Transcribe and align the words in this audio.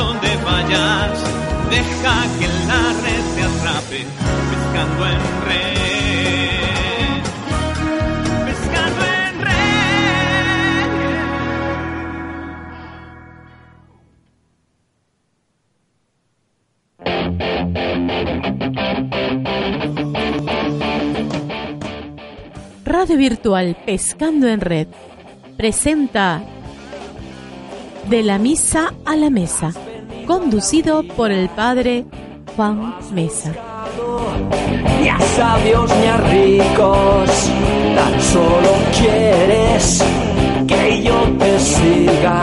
Donde 0.00 0.34
vayas, 0.36 1.22
deja 1.68 2.16
que 2.38 2.48
la 2.66 2.82
red 3.02 3.24
te 3.34 3.42
atrape, 3.42 4.00
pescando 4.50 5.02
en 5.06 5.20
red. 5.44 5.80
En 8.72 9.40
red. 9.44 9.60
Radio 22.84 23.16
Virtual 23.18 23.76
Pescando 23.84 24.48
en 24.48 24.60
Red 24.62 24.88
presenta 25.58 26.42
De 28.08 28.22
la 28.22 28.38
Misa 28.38 28.94
a 29.04 29.14
la 29.14 29.28
Mesa, 29.28 29.72
conducido 30.26 31.02
por 31.02 31.30
el 31.30 31.48
Padre 31.48 32.04
Juan 32.56 32.94
Mesa. 33.12 33.52
Ni 35.00 35.08
a 35.08 35.18
sabios 35.18 35.90
ni 35.96 36.10
ricos, 36.30 37.50
tan 37.96 38.20
solo 38.20 38.72
quieres 38.98 40.04
que 40.66 41.02
yo 41.02 41.14
te 41.38 41.58
siga. 41.58 42.42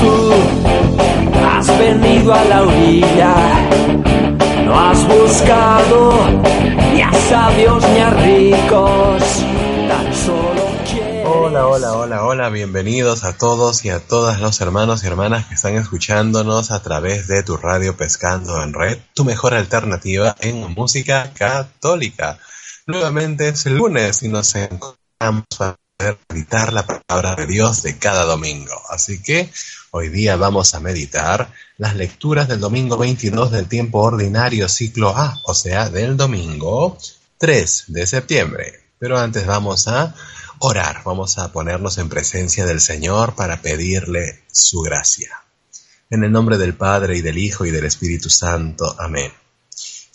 Tú 0.00 0.32
has 1.46 1.78
venido 1.78 2.34
a 2.34 2.44
la 2.44 2.62
orilla, 2.62 3.34
has 4.74 5.06
buscado 5.06 6.12
ni 6.92 7.02
a 7.02 7.12
sabios 7.12 7.82
ni 7.90 7.98
a 8.00 8.10
ricos, 8.10 9.22
tan 9.88 10.14
solo. 10.14 10.64
Hola, 11.26 11.66
hola, 11.66 11.92
hola, 11.94 12.24
hola, 12.24 12.48
bienvenidos 12.50 13.24
a 13.24 13.36
todos 13.38 13.84
y 13.84 13.90
a 13.90 14.00
todas 14.00 14.40
los 14.40 14.60
hermanos 14.60 15.04
y 15.04 15.06
hermanas 15.06 15.46
que 15.46 15.54
están 15.54 15.74
escuchándonos 15.76 16.70
a 16.70 16.82
través 16.82 17.28
de 17.28 17.42
tu 17.42 17.56
radio 17.56 17.96
Pescando 17.96 18.62
en 18.62 18.74
Red, 18.74 18.98
tu 19.14 19.24
mejor 19.24 19.54
alternativa 19.54 20.36
en 20.40 20.74
música 20.74 21.32
católica. 21.32 22.38
Nuevamente 22.86 23.48
es 23.48 23.64
el 23.66 23.76
lunes 23.76 24.22
y 24.22 24.28
nos 24.28 24.54
encontramos 24.54 25.44
meditar 25.98 26.72
la 26.72 26.84
palabra 26.86 27.36
de 27.36 27.46
Dios 27.46 27.82
de 27.82 27.98
cada 27.98 28.24
domingo. 28.24 28.74
Así 28.90 29.22
que 29.22 29.50
hoy 29.90 30.08
día 30.08 30.36
vamos 30.36 30.74
a 30.74 30.80
meditar 30.80 31.52
las 31.78 31.94
lecturas 31.94 32.48
del 32.48 32.60
domingo 32.60 32.96
22 32.96 33.52
del 33.52 33.68
tiempo 33.68 34.00
ordinario 34.00 34.68
ciclo 34.68 35.16
A, 35.16 35.40
o 35.44 35.54
sea, 35.54 35.90
del 35.90 36.16
domingo 36.16 36.98
3 37.38 37.84
de 37.88 38.06
septiembre. 38.06 38.80
Pero 38.98 39.18
antes 39.18 39.46
vamos 39.46 39.86
a 39.86 40.14
orar, 40.58 41.02
vamos 41.04 41.38
a 41.38 41.52
ponernos 41.52 41.98
en 41.98 42.08
presencia 42.08 42.66
del 42.66 42.80
Señor 42.80 43.34
para 43.34 43.62
pedirle 43.62 44.42
su 44.50 44.80
gracia. 44.80 45.44
En 46.10 46.24
el 46.24 46.32
nombre 46.32 46.58
del 46.58 46.74
Padre 46.74 47.16
y 47.16 47.22
del 47.22 47.38
Hijo 47.38 47.64
y 47.64 47.70
del 47.70 47.84
Espíritu 47.84 48.30
Santo. 48.30 48.96
Amén. 48.98 49.32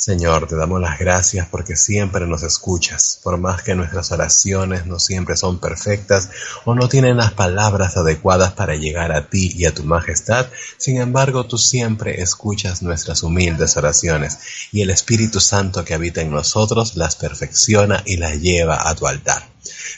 Señor, 0.02 0.48
te 0.48 0.56
damos 0.56 0.80
las 0.80 0.98
gracias 0.98 1.46
porque 1.50 1.76
siempre 1.76 2.26
nos 2.26 2.42
escuchas, 2.44 3.20
por 3.22 3.38
más 3.38 3.64
que 3.64 3.76
nuestras 3.76 4.14
oraciones 4.14 4.86
no 4.86 4.98
siempre 4.98 5.36
son 5.36 5.60
perfectas 5.60 6.30
o 6.64 6.74
no 6.74 6.88
tienen 6.88 7.18
las 7.18 7.34
palabras 7.34 7.98
adecuadas 7.98 8.54
para 8.54 8.76
llegar 8.76 9.12
a 9.12 9.28
ti 9.28 9.52
y 9.54 9.66
a 9.66 9.74
tu 9.74 9.84
majestad, 9.84 10.48
sin 10.78 11.02
embargo 11.02 11.48
tú 11.48 11.58
siempre 11.58 12.22
escuchas 12.22 12.82
nuestras 12.82 13.24
humildes 13.24 13.76
oraciones 13.76 14.40
y 14.72 14.84
el 14.84 14.90
Espíritu 14.90 15.42
Santo 15.42 15.84
que 15.84 15.96
habita 15.96 16.22
en 16.22 16.32
nosotros 16.32 16.96
las 16.96 17.18
perfecciona 17.18 18.02
y 18.06 18.16
las 18.16 18.40
lleva 18.40 18.88
a 18.88 18.96
tu 18.96 19.06
altar. 19.06 19.50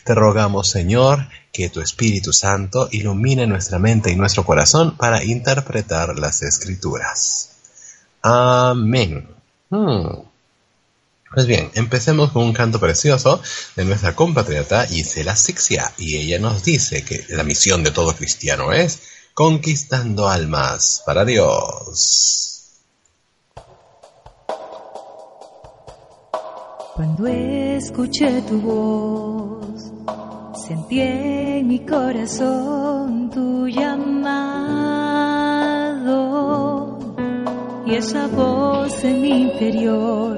Te 0.04 0.16
rogamos, 0.16 0.68
Señor, 0.68 1.28
que 1.54 1.70
tu 1.70 1.80
Espíritu 1.80 2.34
Santo 2.34 2.90
ilumine 2.92 3.46
nuestra 3.46 3.78
mente 3.78 4.10
y 4.10 4.16
nuestro 4.16 4.44
corazón 4.46 4.98
para 4.98 5.24
interpretar 5.24 6.18
las 6.18 6.42
escrituras. 6.42 7.52
Amén. 8.24 9.41
Hmm. 9.72 10.24
Pues 11.34 11.46
bien, 11.48 11.72
empecemos 11.76 12.32
con 12.32 12.44
un 12.44 12.52
canto 12.52 12.78
precioso 12.78 13.42
de 13.78 13.86
nuestra 13.86 14.14
compatriota 14.14 14.86
Gisela 14.86 15.34
Sixia 15.34 15.94
y 15.98 16.18
ella 16.18 16.40
nos 16.40 16.62
dice 16.62 17.06
que 17.06 17.26
la 17.30 17.44
misión 17.44 17.82
de 17.82 17.92
todo 17.92 18.14
cristiano 18.14 18.74
es 18.74 19.02
conquistando 19.34 20.28
almas 20.28 21.02
para 21.06 21.24
Dios. 21.24 22.82
Cuando 26.94 27.28
escuché 27.28 28.42
tu 28.42 28.59
voz, 28.59 29.94
sentí 30.68 31.00
en 31.00 31.68
mi 31.70 31.80
corazón 31.86 33.30
tu 33.30 33.70
llamado 33.70 34.81
y 37.91 37.96
esa 37.96 38.28
voz 38.28 39.03
en 39.03 39.22
mi 39.22 39.41
interior 39.41 40.38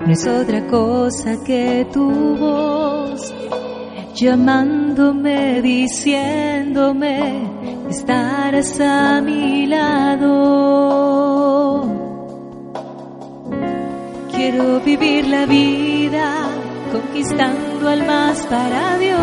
no 0.00 0.12
es 0.12 0.26
otra 0.26 0.66
cosa 0.66 1.36
que 1.46 1.86
tu 1.92 2.36
voz 2.36 3.32
llamándome, 4.14 5.62
diciéndome 5.62 7.44
estarás 7.88 8.80
a 8.80 9.20
mi 9.20 9.66
lado. 9.66 10.26
Quiero 14.32 14.80
vivir 14.80 15.28
la 15.28 15.46
vida 15.46 16.48
conquistando 16.90 17.88
almas 17.88 18.44
para 18.46 18.98
Dios. 18.98 19.18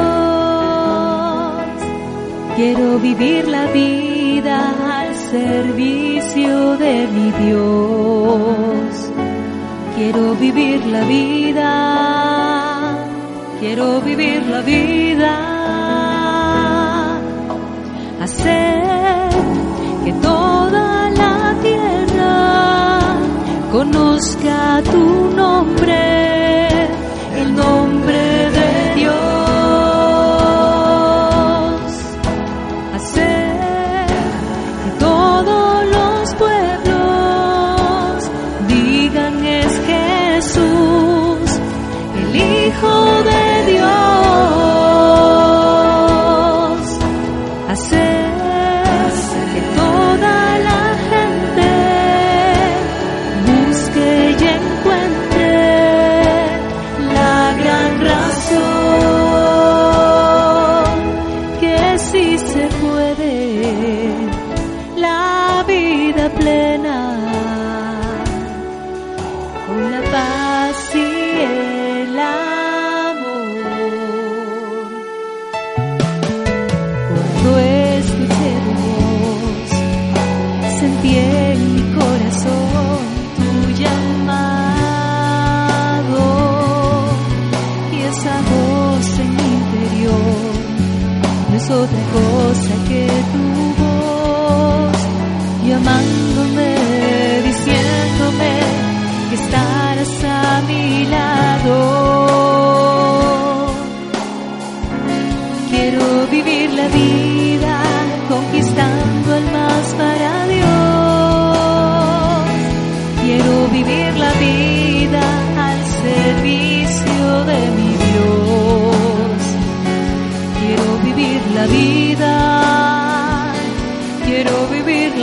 Quiero 2.56 2.98
vivir 3.00 3.48
la 3.50 3.66
vida 3.72 4.85
servicio 5.32 6.78
de 6.78 7.08
mi 7.08 7.32
Dios. 7.46 9.12
Quiero 9.96 10.36
vivir 10.36 10.86
la 10.86 11.04
vida. 11.06 11.70
Quiero 13.60 14.02
vivir 14.02 14.44
la 14.48 14.62
vida. 14.62 15.34
Hacer 18.22 19.30
que 20.04 20.14
toda 20.14 21.10
la 21.12 21.56
tierra 21.62 23.16
conozca 23.72 24.82
tu 24.92 25.32
nombre, 25.36 26.68
el 27.42 27.56
nombre 27.56 28.20
de 28.58 28.96
Dios. 28.96 29.25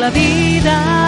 La 0.03 0.11
vida. 0.11 1.02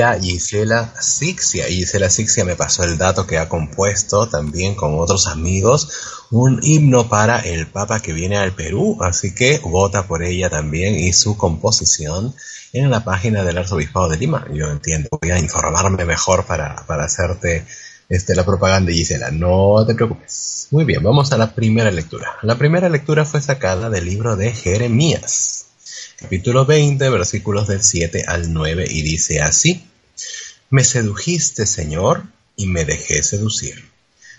Era 0.00 0.18
Gisela 0.18 0.94
Sixia. 0.98 1.66
Gisela 1.66 2.08
Sixia 2.08 2.42
me 2.46 2.56
pasó 2.56 2.84
el 2.84 2.96
dato 2.96 3.26
que 3.26 3.36
ha 3.36 3.50
compuesto 3.50 4.28
también 4.28 4.74
con 4.74 4.98
otros 4.98 5.26
amigos 5.26 6.26
un 6.30 6.58
himno 6.62 7.06
para 7.08 7.40
el 7.40 7.66
Papa 7.66 8.00
que 8.00 8.14
viene 8.14 8.38
al 8.38 8.52
Perú. 8.52 8.96
Así 9.02 9.34
que 9.34 9.58
vota 9.58 10.06
por 10.06 10.22
ella 10.22 10.48
también 10.48 10.94
y 10.94 11.12
su 11.12 11.36
composición 11.36 12.34
en 12.72 12.90
la 12.90 13.04
página 13.04 13.44
del 13.44 13.58
Arzobispado 13.58 14.08
de 14.08 14.16
Lima. 14.16 14.46
Yo 14.54 14.70
entiendo, 14.70 15.10
voy 15.20 15.32
a 15.32 15.38
informarme 15.38 16.06
mejor 16.06 16.46
para, 16.46 16.76
para 16.86 17.04
hacerte 17.04 17.66
este, 18.08 18.34
la 18.34 18.46
propaganda, 18.46 18.92
Gisela. 18.92 19.30
No 19.30 19.84
te 19.86 19.94
preocupes. 19.94 20.68
Muy 20.70 20.86
bien, 20.86 21.02
vamos 21.02 21.30
a 21.32 21.36
la 21.36 21.54
primera 21.54 21.90
lectura. 21.90 22.38
La 22.40 22.56
primera 22.56 22.88
lectura 22.88 23.26
fue 23.26 23.42
sacada 23.42 23.90
del 23.90 24.06
libro 24.06 24.36
de 24.36 24.52
Jeremías 24.52 25.66
capítulo 26.20 26.66
20, 26.66 27.08
versículos 27.08 27.66
del 27.66 27.82
7 27.82 28.24
al 28.26 28.52
9, 28.52 28.84
y 28.90 29.00
dice 29.00 29.40
así, 29.40 29.89
Me 30.70 30.84
sedujiste, 30.84 31.66
Señor, 31.66 32.24
y 32.56 32.66
me 32.66 32.84
dejé 32.84 33.22
seducir. 33.22 33.90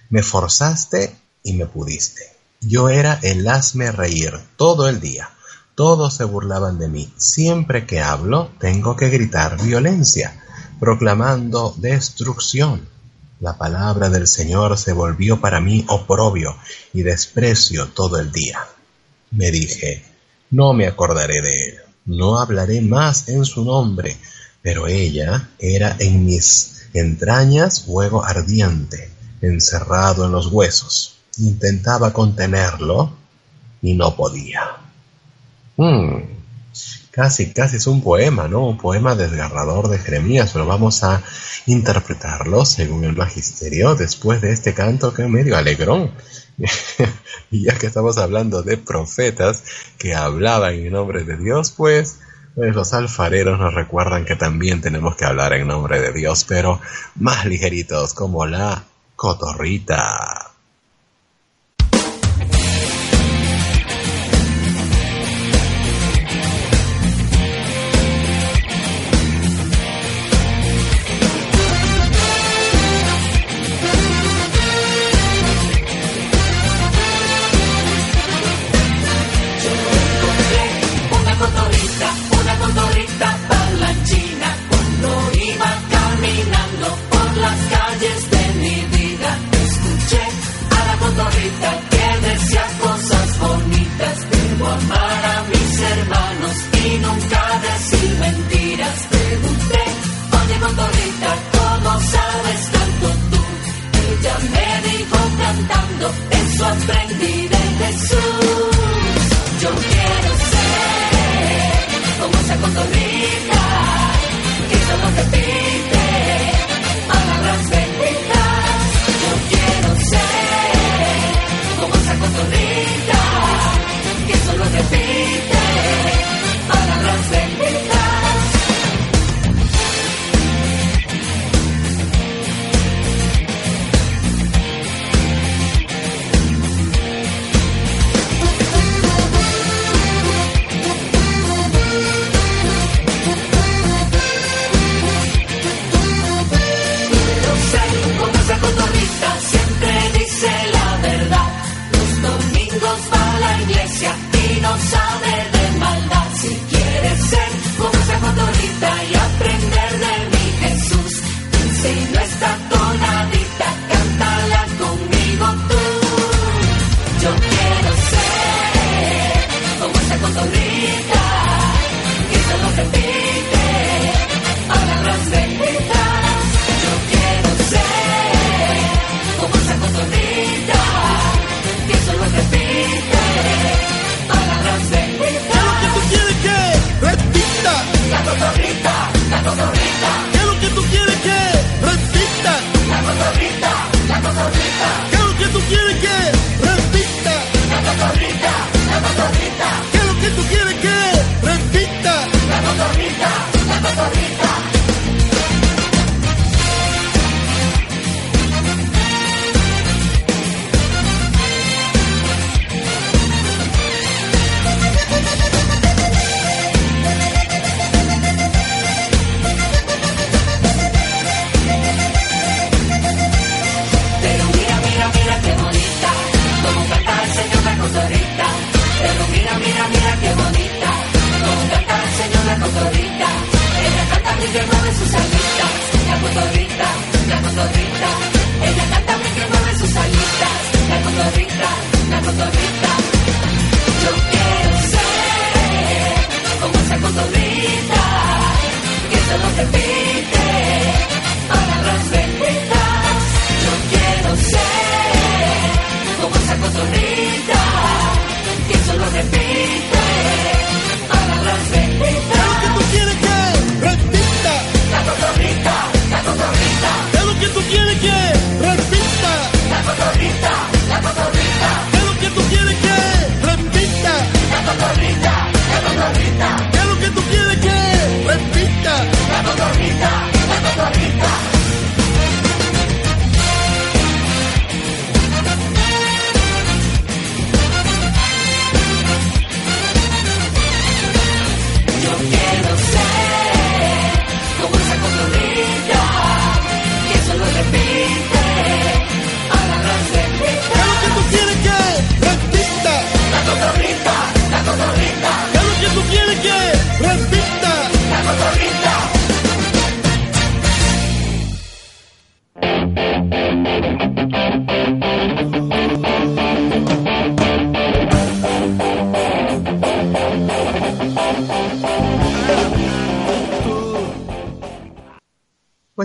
Me 0.10 0.24
forzaste 0.24 1.16
y 1.44 1.54
me 1.54 1.66
pudiste. 1.66 2.32
Yo 2.60 2.90
era 2.90 3.20
el 3.24 3.48
hazme 3.48 3.92
reír 3.92 4.34
todo 4.56 4.88
el 4.88 5.00
día. 5.00 5.30
Todos 5.76 6.16
se 6.16 6.26
burlaban 6.26 6.78
de 6.78 6.88
mí. 6.88 7.12
Siempre 7.18 7.86
que 7.86 8.02
hablo, 8.02 8.52
tengo 8.60 8.96
que 8.96 9.10
gritar 9.10 9.62
violencia, 9.62 10.40
proclamando 10.80 11.74
destrucción. 11.78 12.88
La 13.40 13.58
palabra 13.58 14.10
del 14.10 14.28
Señor 14.28 14.78
se 14.78 14.94
volvió 14.94 15.42
para 15.42 15.60
mí 15.60 15.84
oprobio 15.88 16.56
y 16.94 17.02
desprecio 17.02 17.88
todo 17.88 18.20
el 18.20 18.32
día. 18.32 18.60
Me 19.32 19.50
dije, 19.50 20.06
no 20.52 20.74
me 20.74 20.86
acordaré 20.86 21.42
de 21.42 21.70
él, 21.70 21.78
no 22.06 22.38
hablaré 22.38 22.82
más 22.82 23.28
en 23.30 23.46
su 23.46 23.66
nombre, 23.66 24.18
pero 24.62 24.88
ella 24.88 25.50
era 25.60 25.96
en 26.00 26.26
mis 26.26 26.88
entrañas 26.94 27.84
fuego 27.84 28.24
ardiente, 28.24 29.12
encerrado 29.42 30.26
en 30.26 30.32
los 30.32 30.48
huesos. 30.48 31.18
Intentaba 31.38 32.14
contenerlo 32.14 33.14
y 33.82 33.94
no 33.94 34.16
podía. 34.16 34.78
Hmm, 35.78 36.20
Casi, 37.12 37.52
casi 37.52 37.76
es 37.76 37.88
un 37.88 38.02
poema, 38.02 38.48
¿no? 38.48 38.66
Un 38.66 38.78
poema 38.78 39.16
desgarrador 39.16 39.90
de 39.90 40.00
Jeremías, 40.00 40.52
pero 40.54 40.66
vamos 40.66 41.04
a 41.04 41.22
interpretarlo 41.66 42.64
según 42.64 43.04
el 43.04 43.18
magisterio 43.18 43.96
después 43.96 44.40
de 44.40 44.54
este 44.54 44.74
canto 44.74 45.14
que 45.14 45.28
medio 45.28 45.58
alegrón. 45.58 46.12
y 47.52 47.66
ya 47.66 47.78
que 47.78 47.88
estamos 47.88 48.18
hablando 48.18 48.64
de 48.64 48.78
profetas 48.78 49.64
que 49.98 50.16
hablaban 50.16 50.76
en 50.76 50.94
nombre 50.94 51.26
de 51.26 51.36
Dios, 51.36 51.72
pues 51.76 52.20
los 52.56 52.94
alfareros 52.94 53.60
nos 53.60 53.74
recuerdan 53.74 54.26
que 54.26 54.36
también 54.36 54.82
tenemos 54.82 55.16
que 55.16 55.26
hablar 55.26 55.54
en 55.54 55.68
nombre 55.68 56.00
de 56.00 56.12
Dios, 56.12 56.46
pero 56.48 56.80
más 57.16 57.46
ligeritos 57.46 58.14
como 58.14 58.46
la 58.46 58.84
cotorrita. 59.16 60.51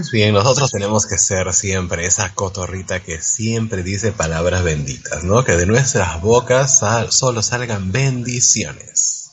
Pues 0.07 0.13
bien, 0.13 0.35
nosotros 0.35 0.71
tenemos 0.71 1.05
que 1.05 1.19
ser 1.19 1.53
siempre 1.53 2.07
esa 2.07 2.33
cotorrita 2.33 3.01
que 3.03 3.21
siempre 3.21 3.83
dice 3.83 4.13
palabras 4.13 4.63
benditas, 4.63 5.25
¿no? 5.25 5.43
Que 5.43 5.57
de 5.57 5.67
nuestras 5.67 6.21
bocas 6.23 6.79
sal- 6.79 7.11
solo 7.11 7.43
salgan 7.43 7.91
bendiciones. 7.91 9.33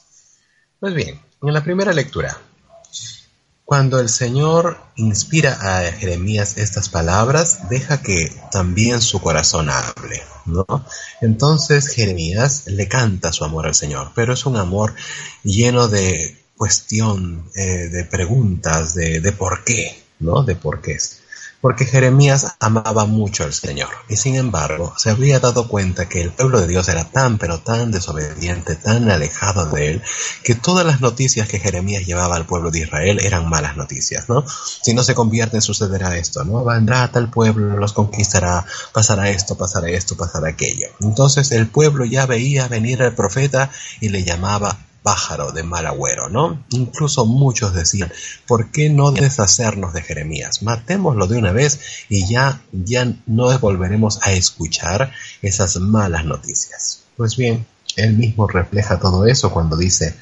Pues 0.79 0.95
bien, 0.95 1.21
en 1.43 1.53
la 1.53 1.63
primera 1.63 1.93
lectura, 1.93 2.41
cuando 3.65 3.99
el 3.99 4.09
Señor 4.09 4.79
inspira 4.95 5.59
a 5.61 5.91
Jeremías 5.91 6.57
estas 6.57 6.89
palabras, 6.89 7.69
deja 7.69 8.01
que 8.01 8.31
también 8.51 8.99
su 9.01 9.21
corazón 9.21 9.69
hable, 9.69 10.23
¿no? 10.47 10.65
Entonces 11.21 11.87
Jeremías 11.89 12.63
le 12.65 12.87
canta 12.87 13.31
su 13.31 13.43
amor 13.45 13.67
al 13.67 13.75
Señor, 13.75 14.11
pero 14.15 14.33
es 14.33 14.47
un 14.47 14.57
amor 14.57 14.95
lleno 15.43 15.87
de 15.87 16.43
cuestión, 16.57 17.47
eh, 17.55 17.89
de 17.89 18.05
preguntas, 18.05 18.95
de, 18.95 19.19
de 19.19 19.31
por 19.33 19.63
qué, 19.63 20.02
¿no? 20.23 20.43
De 20.43 20.55
por 20.55 20.81
qué. 20.81 20.97
Porque 21.63 21.85
Jeremías 21.85 22.55
amaba 22.59 23.05
mucho 23.05 23.45
al 23.45 23.53
Señor 23.53 23.87
y 24.09 24.17
sin 24.17 24.35
embargo 24.35 24.93
se 24.97 25.11
había 25.11 25.39
dado 25.39 25.69
cuenta 25.69 26.09
que 26.09 26.19
el 26.19 26.33
pueblo 26.33 26.59
de 26.59 26.67
Dios 26.67 26.89
era 26.89 27.05
tan 27.05 27.37
pero 27.37 27.59
tan 27.59 27.89
desobediente, 27.89 28.75
tan 28.75 29.09
alejado 29.09 29.67
de 29.67 29.91
él, 29.91 30.01
que 30.43 30.55
todas 30.55 30.85
las 30.85 30.99
noticias 30.99 31.47
que 31.47 31.61
Jeremías 31.61 32.05
llevaba 32.05 32.35
al 32.35 32.45
pueblo 32.45 32.69
de 32.69 32.79
Israel 32.79 33.21
eran 33.23 33.47
malas 33.47 33.77
noticias, 33.77 34.27
¿no? 34.27 34.43
Si 34.81 34.93
no 34.93 35.03
se 35.03 35.15
convierten 35.15 35.61
sucederá 35.61 36.17
esto, 36.17 36.43
¿no? 36.43 36.65
Vendrá 36.65 37.09
tal 37.13 37.29
pueblo, 37.29 37.77
los 37.77 37.93
conquistará, 37.93 38.65
pasará 38.91 39.29
esto, 39.29 39.55
pasará 39.55 39.87
esto, 39.87 40.17
pasará 40.17 40.49
aquello. 40.49 40.87
Entonces 40.99 41.53
el 41.53 41.67
pueblo 41.67 42.03
ya 42.03 42.25
veía 42.25 42.67
venir 42.67 43.01
al 43.01 43.15
profeta 43.15 43.71
y 44.01 44.09
le 44.09 44.25
llamaba 44.25 44.77
pájaro 45.03 45.51
de 45.51 45.63
mal 45.63 45.85
agüero, 45.85 46.29
¿no? 46.29 46.63
Incluso 46.69 47.25
muchos 47.25 47.73
decían, 47.73 48.11
¿por 48.47 48.71
qué 48.71 48.89
no 48.89 49.11
deshacernos 49.11 49.93
de 49.93 50.01
Jeremías? 50.01 50.63
Matémoslo 50.63 51.27
de 51.27 51.37
una 51.37 51.51
vez 51.51 51.79
y 52.09 52.27
ya, 52.27 52.61
ya 52.71 53.13
no 53.27 53.59
volveremos 53.59 54.19
a 54.23 54.31
escuchar 54.31 55.11
esas 55.41 55.77
malas 55.77 56.25
noticias. 56.25 57.03
Pues 57.17 57.35
bien, 57.35 57.67
él 57.97 58.13
mismo 58.17 58.47
refleja 58.47 58.99
todo 58.99 59.25
eso 59.25 59.51
cuando 59.51 59.77
dice, 59.77 60.15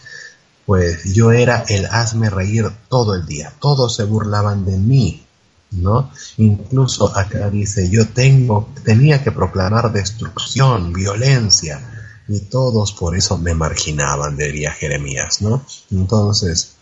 pues 0.65 1.13
yo 1.13 1.31
era 1.31 1.63
el 1.69 1.85
hazme 1.85 2.29
reír 2.29 2.69
todo 2.89 3.15
el 3.15 3.25
día, 3.25 3.53
todos 3.59 3.95
se 3.95 4.03
burlaban 4.03 4.65
de 4.65 4.77
mí, 4.77 5.25
¿no? 5.71 6.11
Incluso 6.37 7.17
acá 7.17 7.49
dice, 7.49 7.89
yo 7.89 8.07
tengo, 8.07 8.69
tenía 8.83 9.23
que 9.23 9.31
proclamar 9.31 9.91
destrucción, 9.91 10.91
violencia, 10.91 11.90
y 12.31 12.39
todos 12.39 12.93
por 12.93 13.15
eso 13.15 13.37
me 13.37 13.53
marginaban, 13.53 14.37
diría 14.37 14.71
Jeremías, 14.71 15.41
¿no? 15.41 15.65
Entonces, 15.91 16.75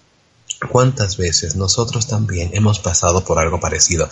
¿cuántas 0.71 1.17
veces 1.17 1.55
nosotros 1.55 2.07
también 2.07 2.51
hemos 2.53 2.79
pasado 2.79 3.23
por 3.23 3.39
algo 3.39 3.59
parecido 3.59 4.07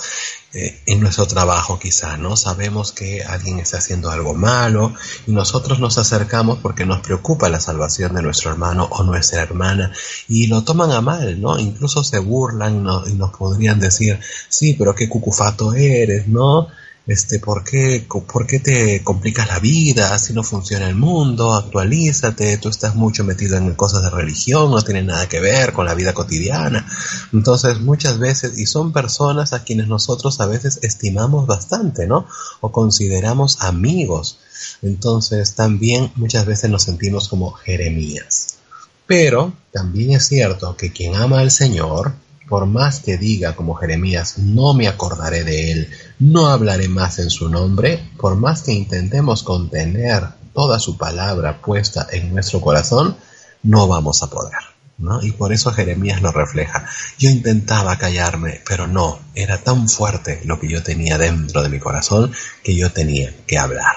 eh, 0.53 0.81
en 0.85 1.01
nuestro 1.01 1.27
trabajo 1.27 1.77
quizá, 1.77 2.17
¿no? 2.17 2.35
Sabemos 2.37 2.91
que 2.91 3.23
alguien 3.23 3.59
está 3.59 3.77
haciendo 3.77 4.09
algo 4.09 4.33
malo 4.33 4.93
y 5.27 5.31
nosotros 5.31 5.79
nos 5.79 5.97
acercamos 5.97 6.59
porque 6.59 6.85
nos 6.85 7.01
preocupa 7.01 7.49
la 7.49 7.59
salvación 7.59 8.15
de 8.15 8.23
nuestro 8.23 8.51
hermano 8.51 8.87
o 8.89 9.03
nuestra 9.03 9.41
hermana 9.41 9.91
y 10.27 10.47
lo 10.47 10.63
toman 10.63 10.91
a 10.91 11.01
mal, 11.01 11.39
¿no? 11.39 11.59
Incluso 11.59 12.03
se 12.03 12.19
burlan 12.19 12.81
¿no? 12.81 13.07
y 13.07 13.13
nos 13.13 13.31
podrían 13.31 13.79
decir, 13.79 14.19
sí, 14.49 14.73
pero 14.73 14.95
qué 14.95 15.09
cucufato 15.09 15.73
eres, 15.73 16.27
¿no? 16.27 16.69
Este, 17.07 17.39
¿por 17.39 17.63
qué, 17.63 18.05
¿por 18.05 18.45
qué 18.45 18.59
te 18.59 19.01
complicas 19.01 19.47
la 19.47 19.59
vida? 19.59 20.13
Así 20.13 20.33
no 20.33 20.43
funciona 20.43 20.89
el 20.89 20.95
mundo, 20.95 21.53
actualízate, 21.53 22.57
tú 22.57 22.67
estás 22.67 22.95
mucho 22.95 23.23
metido 23.23 23.55
en 23.55 23.73
cosas 23.75 24.03
de 24.03 24.09
religión, 24.09 24.69
no 24.71 24.81
tiene 24.81 25.03
nada 25.03 25.29
que 25.29 25.39
ver 25.39 25.71
con 25.71 25.85
la 25.85 25.93
vida 25.93 26.13
cotidiana. 26.13 26.85
Entonces, 27.31 27.79
muchas 27.79 28.19
veces, 28.19 28.57
y 28.59 28.65
son 28.65 28.91
personas 28.91 29.53
a 29.53 29.63
quienes 29.63 29.87
nosotros 29.87 30.41
a 30.41 30.47
veces 30.47 30.79
estimamos 30.81 31.47
bastante, 31.47 32.07
¿no? 32.07 32.27
O 32.59 32.73
consideramos 32.73 33.61
amigos. 33.61 34.39
Entonces, 34.81 35.55
también 35.55 36.11
muchas 36.15 36.45
veces 36.45 36.69
nos 36.69 36.83
sentimos 36.83 37.29
como 37.29 37.51
Jeremías. 37.51 38.57
Pero 39.05 39.53
también 39.71 40.11
es 40.11 40.27
cierto 40.27 40.75
que 40.75 40.91
quien 40.91 41.15
ama 41.15 41.39
al 41.39 41.51
Señor, 41.51 42.11
por 42.49 42.65
más 42.65 42.99
que 42.99 43.17
diga 43.17 43.55
como 43.55 43.75
Jeremías, 43.75 44.37
no 44.37 44.73
me 44.73 44.87
acordaré 44.87 45.45
de 45.45 45.71
él, 45.71 45.89
no 46.19 46.47
hablaré 46.47 46.87
más 46.87 47.19
en 47.19 47.29
su 47.29 47.49
nombre, 47.49 48.09
por 48.17 48.35
más 48.35 48.63
que 48.63 48.73
intentemos 48.73 49.43
contener 49.43 50.23
toda 50.53 50.79
su 50.79 50.97
palabra 50.97 51.61
puesta 51.61 52.07
en 52.11 52.33
nuestro 52.33 52.61
corazón, 52.61 53.15
no 53.63 53.87
vamos 53.87 54.23
a 54.23 54.29
poder. 54.29 54.57
¿no? 54.97 55.21
Y 55.21 55.31
por 55.31 55.53
eso 55.53 55.71
Jeremías 55.71 56.21
lo 56.21 56.31
refleja. 56.31 56.85
Yo 57.19 57.29
intentaba 57.29 57.97
callarme, 57.97 58.61
pero 58.67 58.87
no, 58.87 59.19
era 59.35 59.59
tan 59.59 59.87
fuerte 59.87 60.41
lo 60.45 60.59
que 60.59 60.67
yo 60.67 60.81
tenía 60.81 61.17
dentro 61.17 61.61
de 61.61 61.69
mi 61.69 61.79
corazón 61.79 62.31
que 62.63 62.75
yo 62.75 62.91
tenía 62.91 63.33
que 63.45 63.57
hablar. 63.57 63.95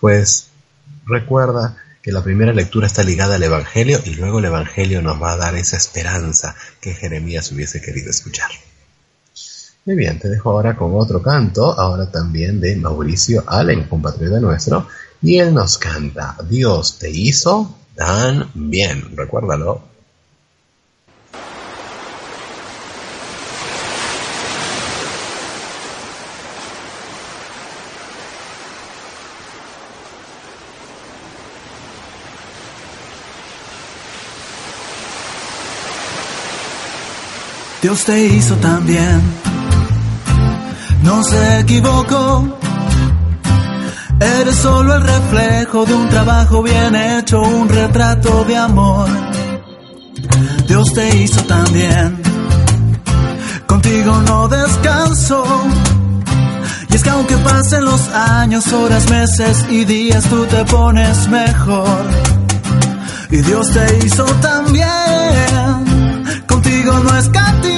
Pues 0.00 0.48
recuerda 1.06 1.76
que 2.02 2.12
la 2.12 2.22
primera 2.22 2.52
lectura 2.52 2.86
está 2.86 3.02
ligada 3.02 3.36
al 3.36 3.42
Evangelio 3.42 4.00
y 4.04 4.14
luego 4.14 4.38
el 4.38 4.46
Evangelio 4.46 5.02
nos 5.02 5.20
va 5.22 5.32
a 5.32 5.36
dar 5.36 5.54
esa 5.56 5.76
esperanza 5.76 6.56
que 6.80 6.94
Jeremías 6.94 7.50
hubiese 7.52 7.80
querido 7.80 8.10
escuchar. 8.10 8.50
Muy 9.88 9.96
bien, 9.96 10.18
te 10.18 10.28
dejo 10.28 10.50
ahora 10.50 10.76
con 10.76 10.94
otro 10.94 11.22
canto, 11.22 11.72
ahora 11.80 12.10
también 12.10 12.60
de 12.60 12.76
Mauricio 12.76 13.42
Allen, 13.46 13.84
compatriota 13.84 14.38
nuestro, 14.38 14.86
y 15.22 15.38
él 15.38 15.54
nos 15.54 15.78
canta, 15.78 16.36
Dios 16.46 16.98
te 16.98 17.10
hizo 17.10 17.74
tan 17.94 18.50
bien, 18.52 19.16
recuérdalo. 19.16 19.80
Dios 37.80 38.04
te 38.04 38.26
hizo 38.26 38.54
tan 38.56 38.84
bien, 38.84 39.47
no 41.08 41.24
se 41.24 41.60
equivocó. 41.60 42.58
Eres 44.20 44.56
solo 44.56 44.94
el 44.94 45.02
reflejo 45.02 45.86
de 45.86 45.94
un 45.94 46.08
trabajo 46.10 46.62
bien 46.62 46.94
hecho, 46.94 47.40
un 47.40 47.66
retrato 47.66 48.44
de 48.44 48.56
amor. 48.56 49.08
Dios 50.66 50.92
te 50.92 51.16
hizo 51.16 51.40
también. 51.44 52.20
Contigo 53.66 54.20
no 54.26 54.48
descanso. 54.48 55.42
Y 56.90 56.94
es 56.96 57.02
que 57.02 57.10
aunque 57.10 57.36
pasen 57.38 57.86
los 57.86 58.02
años, 58.10 58.70
horas, 58.70 59.08
meses 59.08 59.64
y 59.70 59.86
días, 59.86 60.24
tú 60.24 60.44
te 60.44 60.62
pones 60.66 61.26
mejor. 61.28 62.04
Y 63.30 63.38
Dios 63.38 63.66
te 63.72 63.98
hizo 64.04 64.24
también. 64.42 64.86
Contigo 66.46 66.92
no 67.02 67.16
escatimó. 67.16 67.77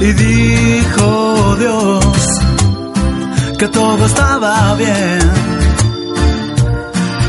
Y 0.00 0.12
dijo 0.12 1.56
Dios 1.58 2.04
que 3.58 3.68
todo 3.68 4.06
estaba 4.06 4.74
bien. 4.74 5.18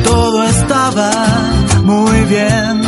Todo 0.03 0.43
estaba 0.43 1.11
muy 1.83 2.21
bien. 2.25 2.81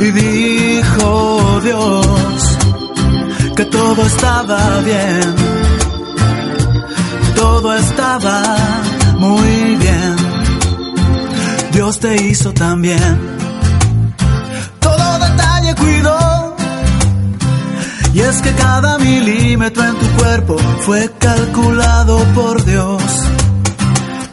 Y 0.00 0.10
dijo 0.10 1.60
Dios 1.62 2.58
que 3.54 3.64
todo 3.66 4.06
estaba 4.06 4.80
bien. 4.80 5.34
Todo 7.36 7.74
estaba 7.74 8.42
muy 9.18 9.76
bien. 9.76 10.16
Dios 11.72 12.00
te 12.00 12.16
hizo 12.28 12.52
también. 12.54 13.39
Y 18.12 18.20
es 18.20 18.42
que 18.42 18.52
cada 18.54 18.98
milímetro 18.98 19.84
en 19.84 19.96
tu 19.96 20.06
cuerpo 20.16 20.56
fue 20.80 21.10
calculado 21.18 22.18
por 22.34 22.64
Dios. 22.64 23.02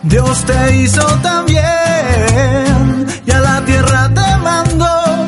Dios 0.04 0.46
te 0.46 0.78
hizo 0.78 1.06
también 1.22 3.08
y 3.26 3.32
a 3.32 3.40
la 3.40 3.66
tierra 3.66 4.10
te 4.14 4.38
mandó. 4.38 5.28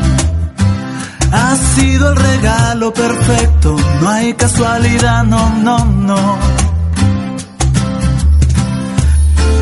Has 1.31 1.59
sido 1.75 2.11
el 2.11 2.15
regalo 2.15 2.93
perfecto, 2.93 3.75
no 4.01 4.09
hay 4.09 4.33
casualidad, 4.33 5.23
no, 5.25 5.49
no, 5.55 5.85
no. 5.85 6.39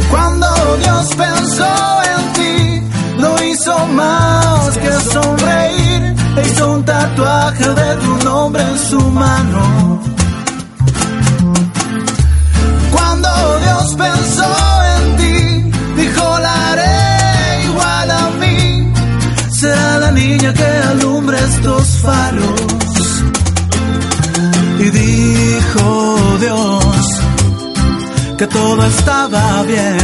Cuando 0.10 0.48
Dios 0.82 1.16
pensó 1.16 2.02
en 2.04 2.34
ti, 2.34 2.82
no 3.18 3.44
hizo 3.44 3.88
más 3.88 4.78
que 4.78 4.92
sonreír, 5.12 5.77
hizo 6.46 6.72
un 6.72 6.84
tatuaje 6.84 7.68
de 7.70 7.96
tu 7.96 8.24
nombre 8.26 8.64
en 8.64 8.78
su 8.90 9.02
mano. 9.12 10.00
Cuando 12.92 13.30
Dios 13.60 13.96
pensó 13.96 14.50
en 14.96 15.18
ti, 15.18 15.72
dijo 16.02 16.40
la 16.40 16.72
haré 16.72 17.66
igual 17.66 18.12
a 18.12 18.30
mí. 18.42 18.94
Será 19.52 20.00
la 20.00 20.12
niña 20.12 20.54
que 20.54 20.70
alumbre 20.94 21.38
estos 21.40 21.88
faros. 22.06 22.62
Y 24.80 24.90
dijo 24.90 26.38
Dios 26.40 26.78
que 28.38 28.48
todo 28.48 28.84
estaba 28.86 29.64
bien. 29.64 29.98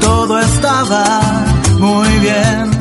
Todo 0.00 0.38
estaba 0.40 1.20
muy 1.78 2.08
bien. 2.20 2.73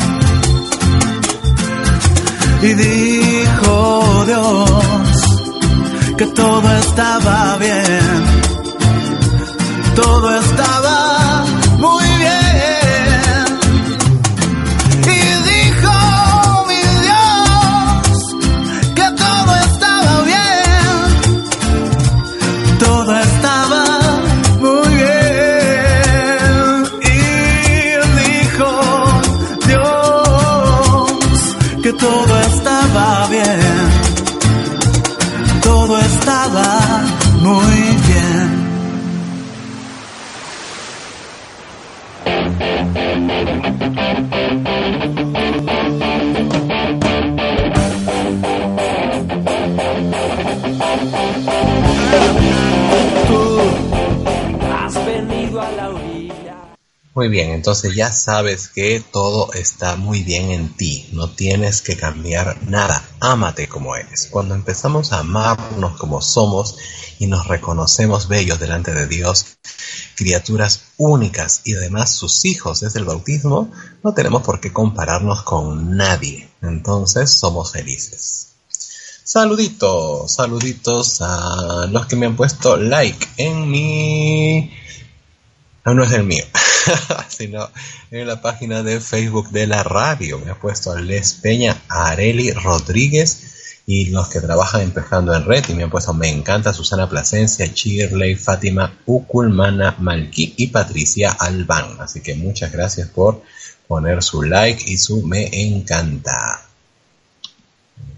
Y 2.64 2.74
dijo 2.76 4.24
Dios 4.26 6.16
que 6.18 6.26
todo 6.28 6.78
estaba 6.78 7.58
bien. 7.58 8.24
Todo 9.96 10.40
estaba 10.40 10.84
muy 10.84 11.23
entonces 57.64 57.96
ya 57.96 58.12
sabes 58.12 58.68
que 58.68 59.00
todo 59.00 59.54
está 59.54 59.96
muy 59.96 60.22
bien 60.22 60.52
en 60.52 60.76
ti, 60.76 61.08
no 61.14 61.30
tienes 61.30 61.82
que 61.82 61.96
cambiar 61.96 62.62
nada, 62.68 63.02
ámate 63.22 63.70
como 63.70 63.96
eres. 63.96 64.28
Cuando 64.30 64.54
empezamos 64.54 65.14
a 65.14 65.20
amarnos 65.20 65.96
como 65.98 66.22
somos 66.22 66.76
y 67.20 67.28
nos 67.28 67.48
reconocemos 67.48 68.28
bellos 68.28 68.60
delante 68.60 68.94
de 68.94 69.08
Dios, 69.08 69.46
criaturas 70.16 70.88
únicas 70.98 71.62
y 71.64 71.74
además 71.74 72.14
sus 72.14 72.44
hijos 72.44 72.82
desde 72.82 73.00
el 73.00 73.06
bautismo, 73.06 73.72
no 74.04 74.14
tenemos 74.14 74.44
por 74.44 74.60
qué 74.60 74.74
compararnos 74.74 75.44
con 75.44 75.96
nadie, 75.96 76.50
entonces 76.62 77.32
somos 77.32 77.72
felices. 77.72 78.50
Saluditos, 79.24 80.34
saluditos 80.34 81.22
a 81.22 81.88
los 81.90 82.08
que 82.08 82.18
me 82.18 82.26
han 82.26 82.36
puesto 82.36 82.76
like 82.76 83.26
en 83.38 83.72
mi... 83.72 84.70
No, 85.86 85.94
no 85.94 86.04
es 86.04 86.14
el 86.14 86.24
mío, 86.24 86.46
sino 87.28 87.70
en 88.10 88.26
la 88.26 88.42
página 88.42 88.84
de 88.84 89.02
Facebook 89.02 89.50
de 89.50 89.68
la 89.68 89.84
radio. 89.84 90.40
Me 90.40 90.52
ha 90.52 90.60
puesto 90.60 90.98
Les 90.98 91.34
Peña, 91.34 91.82
Areli 91.90 92.52
Rodríguez 92.52 93.82
y 93.86 94.06
los 94.06 94.30
que 94.30 94.40
trabajan 94.40 94.82
en 94.82 94.92
Pescando 94.92 95.36
en 95.36 95.44
Red. 95.44 95.66
Y 95.68 95.74
me 95.74 95.84
han 95.84 95.90
puesto 95.90 96.14
Me 96.14 96.30
encanta 96.30 96.74
Susana 96.74 97.10
Plasencia, 97.10 97.66
Shirley, 97.66 98.36
Fátima, 98.36 98.98
Uculmana, 99.06 99.96
Malki 100.00 100.54
y 100.58 100.68
Patricia 100.68 101.32
Albán. 101.32 101.98
Así 102.00 102.22
que 102.22 102.36
muchas 102.36 102.72
gracias 102.72 103.10
por 103.10 103.42
poner 103.88 104.24
su 104.24 104.42
like 104.42 104.90
y 104.90 104.98
su 104.98 105.22
me 105.22 105.50
encanta. 105.52 106.62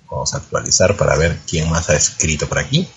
Vamos 0.09 0.35
a 0.35 0.37
actualizar 0.37 0.95
para 0.95 1.17
ver 1.17 1.39
quién 1.49 1.67
más 1.69 1.89
ha 1.89 1.95
escrito 1.95 2.47
por 2.47 2.59
aquí. 2.59 2.87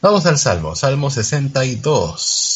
Vamos 0.00 0.24
al 0.26 0.38
Salmo, 0.38 0.76
Salmo 0.76 1.10
62. 1.10 2.49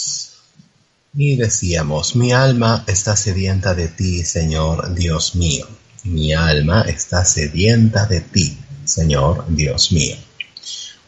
Y 1.16 1.36
decíamos, 1.36 2.16
mi 2.16 2.32
alma 2.32 2.82
está 2.88 3.14
sedienta 3.14 3.72
de 3.72 3.86
ti, 3.86 4.24
Señor 4.24 4.92
Dios 4.94 5.36
mío. 5.36 5.64
Mi 6.02 6.34
alma 6.34 6.80
está 6.82 7.24
sedienta 7.24 8.06
de 8.06 8.20
ti, 8.20 8.58
Señor 8.84 9.44
Dios 9.46 9.92
mío. 9.92 10.16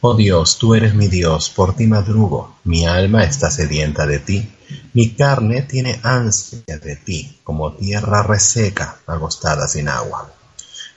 Oh 0.02 0.14
Dios, 0.14 0.58
tú 0.58 0.76
eres 0.76 0.94
mi 0.94 1.08
Dios, 1.08 1.50
por 1.50 1.74
ti 1.74 1.88
madrugo. 1.88 2.56
Mi 2.62 2.86
alma 2.86 3.24
está 3.24 3.50
sedienta 3.50 4.06
de 4.06 4.20
ti. 4.20 4.48
Mi 4.92 5.10
carne 5.10 5.62
tiene 5.62 5.98
ansia 6.04 6.78
de 6.78 6.94
ti, 6.94 7.40
como 7.42 7.72
tierra 7.72 8.22
reseca, 8.22 9.00
agostada 9.08 9.66
sin 9.66 9.88
agua. 9.88 10.32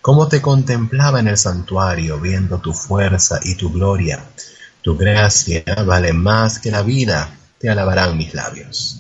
Como 0.02 0.28
te 0.28 0.40
contemplaba 0.40 1.20
en 1.20 1.30
el 1.30 1.38
santuario, 1.38 2.20
viendo 2.20 2.60
tu 2.60 2.74
fuerza 2.74 3.40
y 3.44 3.56
tu 3.56 3.72
gloria. 3.72 4.24
Tu 4.84 4.96
gracia 4.96 5.64
vale 5.84 6.14
más 6.14 6.60
que 6.60 6.70
la 6.70 6.84
vida, 6.84 7.36
te 7.58 7.70
alabarán 7.70 8.18
mis 8.18 8.34
labios. 8.34 8.99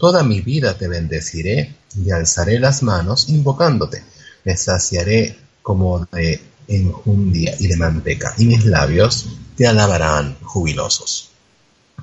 Toda 0.00 0.22
mi 0.22 0.40
vida 0.40 0.78
te 0.78 0.88
bendeciré 0.88 1.74
y 1.94 2.10
alzaré 2.10 2.58
las 2.58 2.82
manos 2.82 3.28
invocándote. 3.28 4.02
Me 4.44 4.56
saciaré 4.56 5.36
como 5.60 6.06
de 6.06 6.40
enjundia 6.68 7.54
y 7.58 7.66
de 7.66 7.76
manteca, 7.76 8.34
y 8.38 8.46
mis 8.46 8.64
labios 8.64 9.26
te 9.58 9.66
alabarán 9.66 10.38
jubilosos. 10.40 11.28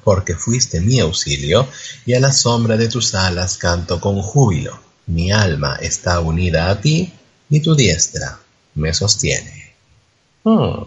Porque 0.03 0.36
fuiste 0.36 0.79
mi 0.79 0.99
auxilio, 0.99 1.67
y 2.05 2.13
a 2.13 2.19
la 2.19 2.31
sombra 2.31 2.77
de 2.77 2.88
tus 2.88 3.15
alas 3.15 3.57
canto 3.57 3.99
con 3.99 4.21
júbilo. 4.21 4.79
Mi 5.07 5.31
alma 5.31 5.77
está 5.81 6.19
unida 6.19 6.69
a 6.69 6.79
ti, 6.79 7.12
y 7.49 7.62
tu 7.62 7.73
diestra 7.73 8.38
me 8.75 8.93
sostiene. 8.93 9.73
Hmm, 10.43 10.83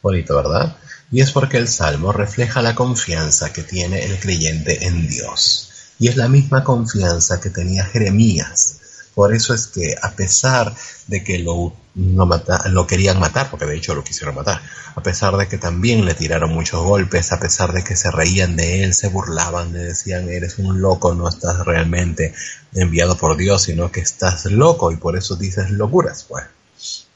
bonito, 0.00 0.34
¿verdad? 0.34 0.78
Y 1.12 1.20
es 1.20 1.30
porque 1.30 1.58
el 1.58 1.68
Salmo 1.68 2.10
refleja 2.10 2.62
la 2.62 2.74
confianza 2.74 3.52
que 3.52 3.64
tiene 3.64 4.06
el 4.06 4.18
creyente 4.18 4.86
en 4.86 5.06
Dios. 5.06 5.67
Y 5.98 6.08
es 6.08 6.16
la 6.16 6.28
misma 6.28 6.64
confianza 6.64 7.40
que 7.40 7.50
tenía 7.50 7.84
Jeremías. 7.84 8.76
Por 9.14 9.34
eso 9.34 9.52
es 9.52 9.66
que 9.66 9.96
a 10.00 10.12
pesar 10.12 10.72
de 11.08 11.24
que 11.24 11.40
lo, 11.40 11.72
lo 11.94 12.86
querían 12.86 13.18
matar, 13.18 13.50
porque 13.50 13.66
de 13.66 13.76
hecho 13.76 13.94
lo 13.94 14.04
quisieron 14.04 14.36
matar, 14.36 14.60
a 14.94 15.02
pesar 15.02 15.36
de 15.36 15.48
que 15.48 15.58
también 15.58 16.04
le 16.04 16.14
tiraron 16.14 16.54
muchos 16.54 16.84
golpes, 16.84 17.32
a 17.32 17.40
pesar 17.40 17.72
de 17.72 17.82
que 17.82 17.96
se 17.96 18.12
reían 18.12 18.54
de 18.54 18.84
él, 18.84 18.94
se 18.94 19.08
burlaban, 19.08 19.72
le 19.72 19.80
decían, 19.80 20.28
eres 20.28 20.58
un 20.58 20.80
loco, 20.80 21.14
no 21.14 21.28
estás 21.28 21.64
realmente 21.66 22.32
enviado 22.74 23.16
por 23.16 23.36
Dios, 23.36 23.62
sino 23.62 23.90
que 23.90 24.00
estás 24.00 24.44
loco 24.46 24.92
y 24.92 24.96
por 24.96 25.16
eso 25.16 25.34
dices 25.34 25.70
locuras. 25.70 26.24
Pues 26.28 26.44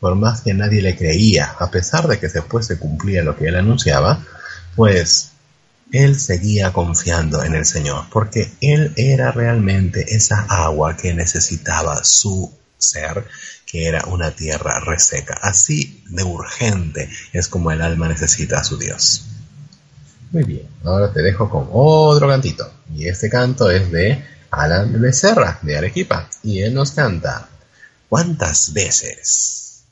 por 0.00 0.16
más 0.16 0.40
que 0.40 0.54
nadie 0.54 0.82
le 0.82 0.96
creía, 0.96 1.54
a 1.58 1.70
pesar 1.70 2.08
de 2.08 2.18
que 2.18 2.28
después 2.28 2.66
se 2.66 2.78
cumplía 2.78 3.22
lo 3.22 3.36
que 3.36 3.46
él 3.46 3.54
anunciaba, 3.54 4.24
pues 4.74 5.31
él 5.92 6.18
seguía 6.18 6.72
confiando 6.72 7.42
en 7.44 7.54
el 7.54 7.66
Señor, 7.66 8.06
porque 8.10 8.50
él 8.60 8.92
era 8.96 9.30
realmente 9.30 10.16
esa 10.16 10.40
agua 10.48 10.96
que 10.96 11.14
necesitaba 11.14 12.02
su 12.02 12.52
ser, 12.78 13.26
que 13.66 13.86
era 13.86 14.04
una 14.06 14.30
tierra 14.30 14.80
reseca. 14.80 15.38
Así 15.42 16.02
de 16.08 16.24
urgente 16.24 17.08
es 17.32 17.48
como 17.48 17.70
el 17.70 17.82
alma 17.82 18.08
necesita 18.08 18.58
a 18.58 18.64
su 18.64 18.78
Dios. 18.78 19.26
Muy 20.32 20.44
bien, 20.44 20.66
ahora 20.82 21.12
te 21.12 21.20
dejo 21.22 21.48
con 21.50 21.68
otro 21.70 22.26
cantito. 22.26 22.72
Y 22.94 23.06
este 23.06 23.28
canto 23.28 23.70
es 23.70 23.90
de 23.92 24.24
Alan 24.50 25.00
Becerra, 25.00 25.58
de 25.60 25.76
Arequipa. 25.76 26.28
Y 26.42 26.62
él 26.62 26.72
nos 26.72 26.92
canta, 26.92 27.48
¿cuántas 28.08 28.72
veces? 28.72 29.84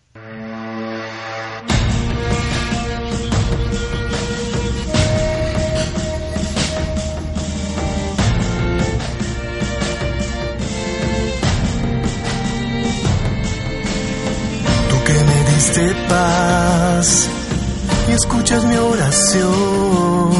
Y 18.08 18.12
escuchas 18.12 18.64
mi 18.64 18.76
oración. 18.76 20.30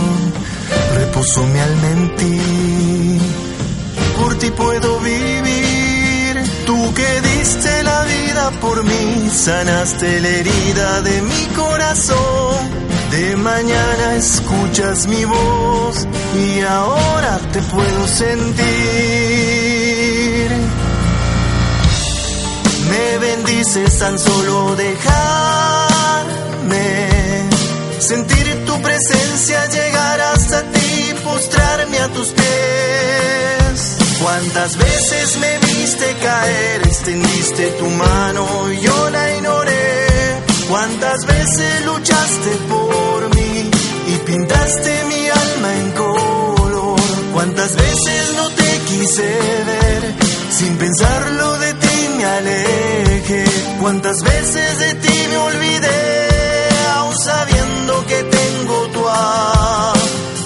Reposo 0.96 1.46
mi 1.46 1.58
alma 1.60 1.90
en 1.90 2.16
ti, 2.16 3.18
por 4.20 4.34
ti 4.38 4.50
puedo 4.50 4.98
vivir. 4.98 6.42
Tú 6.66 6.92
que 6.94 7.20
diste 7.20 7.84
la 7.84 8.02
vida 8.04 8.50
por 8.60 8.82
mí, 8.82 9.30
sanaste 9.32 10.20
la 10.20 10.28
herida 10.28 11.02
de 11.02 11.22
mi 11.22 11.46
corazón. 11.54 12.80
De 13.12 13.36
mañana 13.36 14.16
escuchas 14.16 15.06
mi 15.06 15.24
voz 15.24 16.06
y 16.36 16.60
ahora 16.62 17.38
te 17.52 17.60
puedo 17.62 18.06
sentir 18.08 19.10
me 22.90 23.18
bendices 23.18 23.98
tan 23.98 24.18
solo 24.18 24.74
dejarme 24.74 25.39
sentir 28.00 28.64
tu 28.66 28.80
presencia, 28.80 29.66
llegar 29.66 30.20
hasta 30.20 30.62
ti, 30.72 31.14
postrarme 31.22 31.98
a 31.98 32.08
tus 32.08 32.28
pies. 32.28 33.96
Cuántas 34.22 34.76
veces 34.76 35.38
me 35.38 35.58
viste 35.58 36.16
caer, 36.22 36.82
extendiste 36.86 37.66
tu 37.78 37.86
mano 37.86 38.46
y 38.72 38.80
yo 38.80 39.10
la 39.10 39.36
ignoré. 39.36 40.06
Cuántas 40.68 41.26
veces 41.26 41.84
luchaste 41.84 42.50
por 42.68 43.34
mí 43.34 43.70
y 44.06 44.16
pintaste 44.26 45.04
mi 45.04 45.28
alma 45.28 45.74
en 45.74 45.90
color. 45.92 47.00
Cuántas 47.32 47.76
veces 47.76 48.34
no 48.36 48.50
te 48.50 48.78
quise 48.88 49.28
ver 49.66 50.14
sin 50.50 50.76
pensarlo 50.76 51.58
de 51.58 51.74
ti 51.74 52.08
me 52.16 52.24
aleje. 52.24 53.44
Cuántas 53.80 54.22
veces 54.22 54.78
de 54.78 54.94
ti 54.94 55.26
me 55.30 55.36
olvidé, 55.36 56.29
sabiendo 57.24 58.06
que 58.06 58.22
tengo 58.24 58.76
tu 58.94 59.08
amor. 59.08 60.40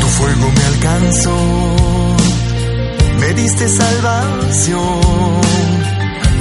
Tu 0.00 0.06
fuego 0.16 0.52
me 0.56 0.64
alcanzó, 0.64 1.36
me 3.20 3.34
diste 3.34 3.68
salvación 3.68 5.42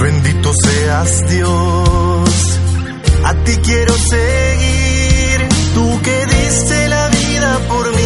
Bendito 0.01 0.51
seas 0.63 1.29
Dios, 1.29 2.59
a 3.23 3.33
ti 3.43 3.55
quiero 3.57 3.93
seguir. 3.93 4.80
Tú 5.73 6.01
que 6.01 6.25
diste 6.25 6.87
la 6.89 7.07
vida 7.07 7.59
por 7.67 7.95
mí, 7.95 8.00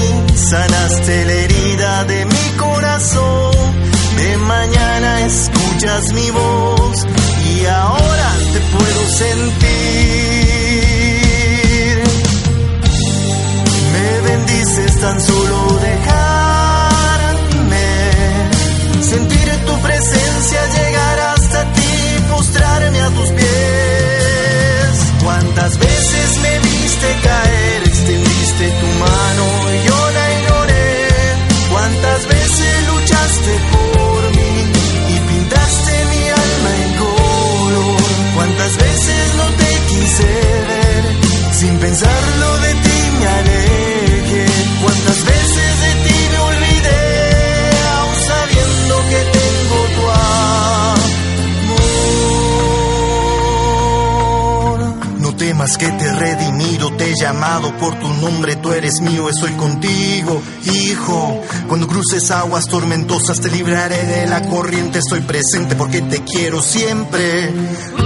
estoy 59.29 59.51
contigo, 59.53 60.41
hijo. 60.65 61.41
Cuando 61.67 61.87
cruces 61.87 62.29
aguas 62.31 62.67
tormentosas 62.67 63.39
te 63.41 63.49
libraré 63.49 64.03
de 64.05 64.27
la 64.27 64.41
corriente, 64.41 64.99
estoy 64.99 65.21
presente 65.21 65.75
porque 65.75 66.01
te 66.01 66.23
quiero 66.23 66.61
siempre. 66.61 67.51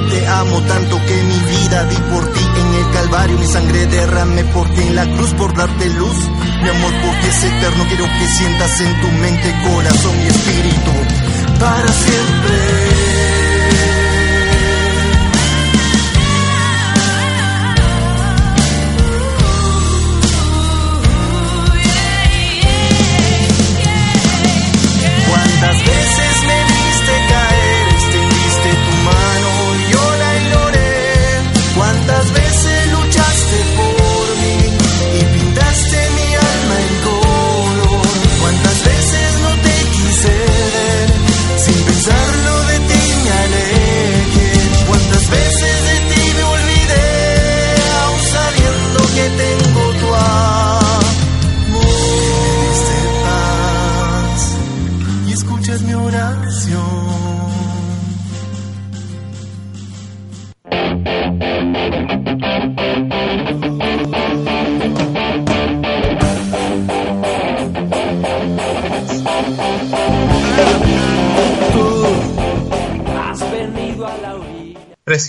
Te 0.10 0.27
amo 0.27 0.62
tanto 0.62 0.97
que 1.05 1.23
mi 1.23 1.39
vida 1.39 1.84
di 1.86 1.95
por 1.95 2.34
ti 2.34 2.39
en 2.39 2.86
el 2.86 2.91
Calvario, 2.91 3.38
mi 3.38 3.47
sangre 3.47 3.86
derramé 3.86 4.43
por 4.45 4.67
ti 4.73 4.82
en 4.82 4.95
la 4.95 5.05
cruz 5.05 5.34
por 5.34 5.55
darte 5.55 5.86
luz. 5.89 6.17
Mi 6.62 6.69
amor 6.69 6.91
por 7.01 7.19
ti 7.21 7.27
es 7.27 7.43
eterno, 7.43 7.86
quiero 7.88 8.05
que 8.05 8.27
sientas 8.27 8.82
en 8.82 9.01
tu 9.01 9.08
mente, 9.08 9.55
corazón 9.71 10.15
y 10.23 10.27
espíritu 10.27 10.91
para 11.60 11.88
siempre. 11.88 13.08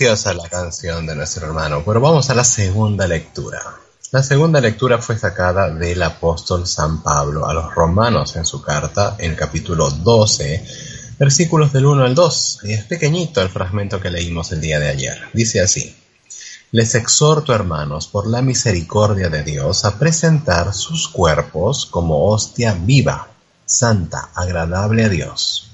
Preciosa 0.01 0.33
la 0.33 0.49
canción 0.49 1.05
de 1.05 1.15
nuestro 1.15 1.45
hermano, 1.45 1.83
pero 1.85 2.01
vamos 2.01 2.27
a 2.31 2.33
la 2.33 2.43
segunda 2.43 3.05
lectura. 3.05 3.61
La 4.11 4.23
segunda 4.23 4.59
lectura 4.59 4.97
fue 4.97 5.15
sacada 5.15 5.69
del 5.69 6.01
apóstol 6.01 6.65
San 6.65 7.03
Pablo 7.03 7.45
a 7.45 7.53
los 7.53 7.71
romanos 7.75 8.35
en 8.35 8.43
su 8.43 8.63
carta, 8.63 9.15
en 9.19 9.29
el 9.29 9.37
capítulo 9.37 9.91
12, 9.91 10.65
versículos 11.19 11.71
del 11.71 11.85
1 11.85 12.03
al 12.03 12.15
2. 12.15 12.61
Y 12.63 12.73
es 12.73 12.85
pequeñito 12.85 13.43
el 13.43 13.49
fragmento 13.49 14.01
que 14.01 14.09
leímos 14.09 14.51
el 14.51 14.59
día 14.59 14.79
de 14.79 14.89
ayer. 14.89 15.19
Dice 15.33 15.61
así. 15.61 15.95
Les 16.71 16.95
exhorto, 16.95 17.53
hermanos, 17.53 18.07
por 18.07 18.25
la 18.25 18.41
misericordia 18.41 19.29
de 19.29 19.43
Dios, 19.43 19.85
a 19.85 19.99
presentar 19.99 20.73
sus 20.73 21.09
cuerpos 21.09 21.85
como 21.85 22.27
hostia 22.27 22.73
viva, 22.73 23.27
santa, 23.67 24.31
agradable 24.33 25.05
a 25.05 25.09
Dios. 25.09 25.69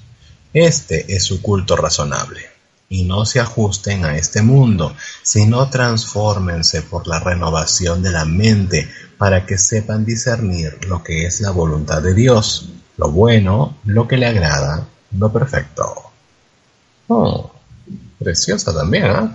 Este 0.52 1.14
es 1.16 1.24
su 1.24 1.40
culto 1.40 1.76
razonable 1.76 2.57
y 2.88 3.04
no 3.04 3.26
se 3.26 3.40
ajusten 3.40 4.04
a 4.04 4.16
este 4.16 4.42
mundo, 4.42 4.94
sino 5.22 5.68
transfórmense 5.68 6.82
por 6.82 7.06
la 7.06 7.20
renovación 7.20 8.02
de 8.02 8.10
la 8.10 8.24
mente 8.24 8.88
para 9.18 9.44
que 9.44 9.58
sepan 9.58 10.04
discernir 10.04 10.84
lo 10.86 11.02
que 11.02 11.26
es 11.26 11.40
la 11.40 11.50
voluntad 11.50 12.02
de 12.02 12.14
Dios, 12.14 12.70
lo 12.96 13.10
bueno, 13.10 13.76
lo 13.84 14.08
que 14.08 14.16
le 14.16 14.26
agrada, 14.26 14.86
lo 15.18 15.32
perfecto. 15.32 15.84
Oh, 17.08 17.50
preciosa 18.18 18.74
también, 18.74 19.06
¿eh? 19.06 19.30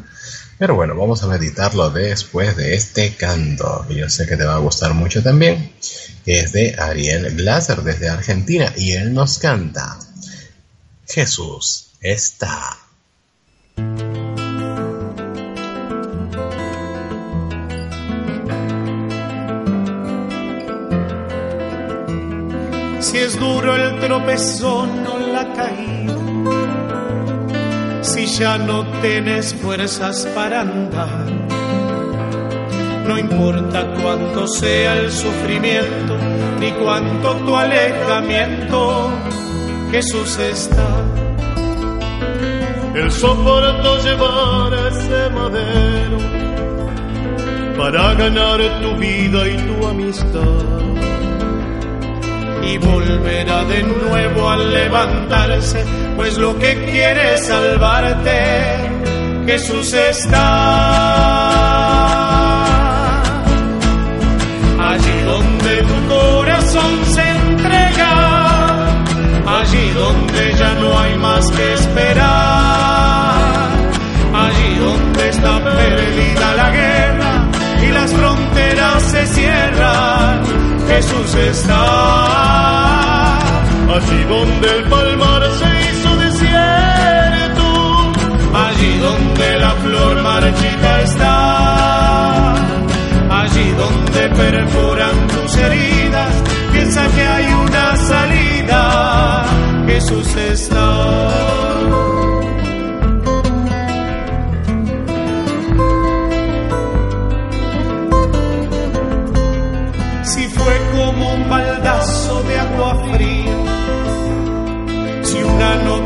Pero 0.58 0.76
bueno, 0.76 0.96
vamos 0.96 1.24
a 1.24 1.28
meditarlo 1.28 1.90
después 1.90 2.56
de 2.56 2.76
este 2.76 3.16
canto, 3.16 3.86
que 3.88 3.96
yo 3.96 4.10
sé 4.10 4.28
que 4.28 4.38
te 4.38 4.46
va 4.46 4.56
a 4.56 4.60
gustar 4.60 4.94
mucho 4.94 5.22
también, 5.22 5.74
es 6.26 6.52
de 6.54 6.76
Ariel 6.80 7.36
Glaser 7.36 7.82
desde 7.82 8.08
Argentina, 8.08 8.72
y 8.78 8.94
él 8.94 9.14
nos 9.14 9.40
canta, 9.40 10.00
Jesús 11.08 11.92
está. 12.00 12.83
Si 23.00 23.18
es 23.18 23.40
duro 23.40 23.76
el 23.76 24.00
tropezón 24.00 25.06
o 25.08 25.20
la 25.20 25.54
caída, 25.54 26.14
si 28.02 28.26
ya 28.26 28.58
no 28.58 28.86
tienes 29.02 29.54
fuerzas 29.54 30.28
para 30.34 30.62
andar, 30.62 31.26
no 33.08 33.18
importa 33.18 33.94
cuánto 34.02 34.48
sea 34.48 34.98
el 34.98 35.12
sufrimiento 35.12 36.18
ni 36.60 36.72
cuánto 36.72 37.36
tu 37.46 37.56
alejamiento, 37.56 39.12
Jesús 39.92 40.40
está 40.40 41.13
él 42.96 43.12
soportó 43.12 43.98
llevar 44.04 44.74
ese 44.92 45.30
madero 45.32 46.44
para 47.78 48.14
ganar 48.14 48.60
tu 48.82 48.96
vida 48.98 49.48
y 49.48 49.58
tu 49.58 49.88
amistad. 49.88 50.84
Y 52.64 52.78
volverá 52.78 53.64
de 53.66 53.84
nuevo 53.84 54.50
a 54.50 54.56
levantarse, 54.56 55.84
pues 56.16 56.38
lo 56.38 56.58
que 56.60 56.86
quiere 56.86 57.34
es 57.34 57.48
salvarte, 57.48 58.40
Jesús 59.46 59.94
está. 59.94 60.44
Allí 64.92 65.22
donde 65.26 65.84
tu 65.90 66.08
corazón 66.08 67.06
se 67.06 67.30
entrega, 67.30 68.14
allí 69.60 69.90
donde 69.90 70.54
ya 70.58 70.74
no 70.76 71.00
hay 71.00 71.18
más 71.18 71.52
que 71.52 71.74
esperar, 71.74 72.63
está 75.44 75.60
perdida 75.62 76.56
la 76.56 76.70
guerra 76.70 77.48
y 77.82 77.88
las 77.92 78.14
fronteras 78.14 79.04
se 79.04 79.28
cierran, 79.28 80.42
Jesús 80.88 81.36
está. 81.36 81.84
Allí 83.96 84.24
donde 84.24 84.68
el 84.78 84.84
palmar 84.90 85.44
se 85.60 85.70
hizo 85.90 86.16
desierto, 86.18 87.68
allí 88.68 88.98
donde 89.00 89.60
la 89.60 89.72
flor 89.72 90.22
marchita 90.24 91.02
está, 91.02 92.54
allí 93.42 93.72
donde 93.84 94.30
perforan 94.30 95.28
tus 95.28 95.58
heridas, 95.58 96.34
piensa 96.72 97.08
que 97.16 97.22
hay 97.22 97.46
una 97.54 97.96
salida, 97.98 99.46
Jesús 99.88 100.36
está. 100.38 102.03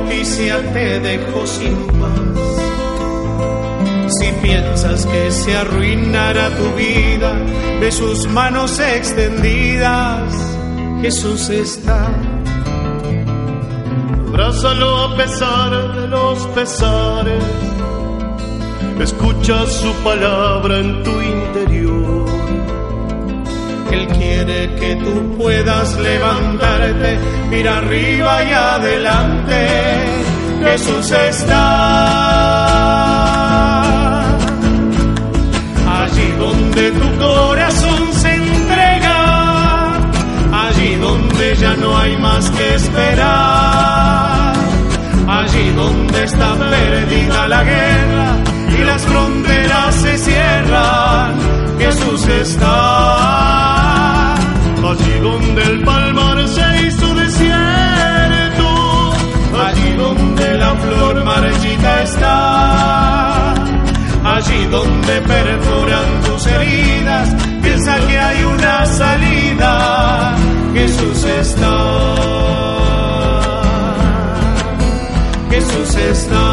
Noticia 0.07 0.61
te 0.73 0.99
dejó 1.01 1.45
sin 1.45 1.75
paz, 1.99 2.39
si 4.07 4.31
piensas 4.41 5.05
que 5.05 5.31
se 5.31 5.55
arruinará 5.55 6.49
tu 6.55 6.75
vida 6.77 7.33
de 7.81 7.91
sus 7.91 8.25
manos 8.27 8.79
extendidas, 8.79 10.33
Jesús 11.01 11.49
está. 11.49 12.07
abrázalo 14.27 14.97
a 15.05 15.17
pesar 15.17 15.95
de 15.95 16.07
los 16.07 16.47
pesares, 16.47 17.43
escucha 19.01 19.65
su 19.67 19.91
palabra 20.03 20.79
en 20.79 21.03
tu 21.03 21.11
interior. 21.21 22.26
Él 23.97 24.07
quiere 24.09 24.75
que 24.75 24.95
tú 24.97 25.35
puedas 25.37 25.97
levantarte, 25.97 27.17
mira 27.49 27.77
arriba 27.77 28.43
y 28.43 28.51
adelante, 28.51 29.57
Jesús 30.63 31.11
está. 31.11 31.57
Allí 36.01 36.31
donde 36.37 36.91
tu 36.91 37.17
corazón 37.17 38.13
se 38.13 38.35
entrega, 38.35 39.95
allí 40.65 40.95
donde 40.97 41.55
ya 41.55 41.75
no 41.77 41.97
hay 41.97 42.17
más 42.17 42.51
que 42.51 42.75
esperar, 42.75 44.53
allí 45.27 45.71
donde 45.71 46.23
está 46.23 46.53
perdida 46.53 47.47
la 47.47 47.63
guerra 47.63 48.35
y 48.79 48.83
las 48.83 49.01
fronteras 49.01 49.95
se 49.95 50.17
cierran, 50.19 51.33
Jesús 51.79 52.27
está. 52.27 53.56
Allí 54.89 55.19
donde 55.21 55.63
el 55.63 55.83
palmar 55.83 56.47
se 56.47 56.87
hizo 56.87 57.13
desierto, 57.13 58.67
allí 59.67 59.91
donde 59.97 60.57
la 60.57 60.75
flor 60.75 61.25
marchita 61.25 62.03
está, 62.03 63.53
allí 64.23 64.65
donde 64.71 65.21
perforan 65.21 66.21
tus 66.25 66.47
heridas, 66.47 67.35
piensa 67.61 67.99
que 68.07 68.17
hay 68.17 68.43
una 68.45 68.85
salida, 68.85 70.35
Jesús 70.73 71.23
está. 71.25 72.37
Jesús 75.49 75.95
está. 75.95 76.45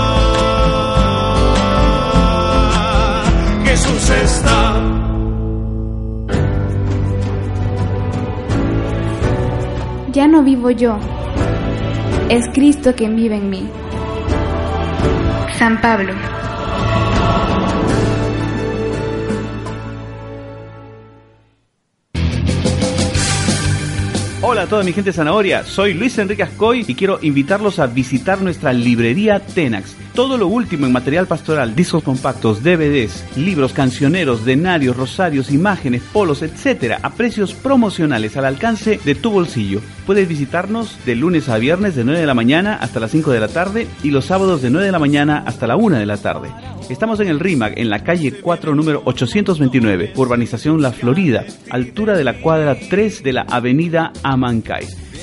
Jesús 3.64 4.11
está. 4.11 5.04
Ya 10.14 10.29
no 10.29 10.44
vivo 10.44 10.70
yo, 10.70 10.96
es 12.29 12.48
Cristo 12.55 12.94
quien 12.94 13.16
vive 13.16 13.35
en 13.35 13.50
mí. 13.50 13.68
San 15.59 15.81
Pablo. 15.81 16.12
A 24.64 24.66
toda 24.66 24.83
mi 24.83 24.94
gente 24.94 25.12
zanahoria, 25.12 25.62
soy 25.62 25.92
Luis 25.92 26.16
Enrique 26.16 26.42
Ascoy 26.42 26.87
y 26.88 26.94
quiero 26.94 27.18
invitarlos 27.20 27.79
a 27.79 27.87
visitar 27.87 28.40
nuestra 28.40 28.72
librería 28.72 29.38
Tenax 29.38 29.94
Todo 30.14 30.38
lo 30.38 30.46
último 30.46 30.87
en 30.87 30.92
material 30.92 31.27
pastoral, 31.27 31.74
discos 31.74 32.03
compactos, 32.03 32.62
DVDs, 32.62 33.27
libros, 33.37 33.74
cancioneros, 33.74 34.46
denarios, 34.46 34.96
rosarios, 34.96 35.50
imágenes, 35.50 36.00
polos, 36.11 36.40
etc. 36.40 36.94
a 37.03 37.11
precios 37.11 37.53
promocionales 37.53 38.38
al 38.38 38.46
alcance 38.46 38.98
de 39.05 39.14
tu 39.14 39.33
bolsillo. 39.33 39.83
Puedes 40.07 40.27
visitarnos 40.27 40.96
de 41.05 41.14
lunes 41.14 41.50
a 41.50 41.59
viernes 41.59 41.94
de 41.94 42.05
9 42.05 42.20
de 42.20 42.27
la 42.27 42.33
mañana 42.33 42.77
hasta 42.77 43.00
las 43.00 43.11
5 43.11 43.33
de 43.33 43.40
la 43.40 43.48
tarde 43.48 43.87
y 44.03 44.12
los 44.12 44.24
sábados 44.24 44.62
de 44.62 44.70
9 44.70 44.87
de 44.87 44.92
la 44.92 44.98
mañana 44.98 45.44
hasta 45.46 45.66
la 45.66 45.77
1 45.77 45.98
de 45.98 46.07
la 46.07 46.16
tarde. 46.16 46.48
Estamos 46.90 47.18
en 47.20 47.29
el 47.29 47.40
RIMAC, 47.40 47.79
en 47.79 47.88
la 47.88 48.05
calle 48.05 48.40
4, 48.40 48.74
número 48.74 49.00
829, 49.07 50.12
urbanización 50.16 50.83
La 50.83 50.92
Florida, 50.92 51.46
altura 51.70 52.14
de 52.14 52.24
la 52.24 52.40
cuadra 52.42 52.77
3 52.79 53.22
de 53.22 53.33
la 53.33 53.42
avenida 53.42 54.12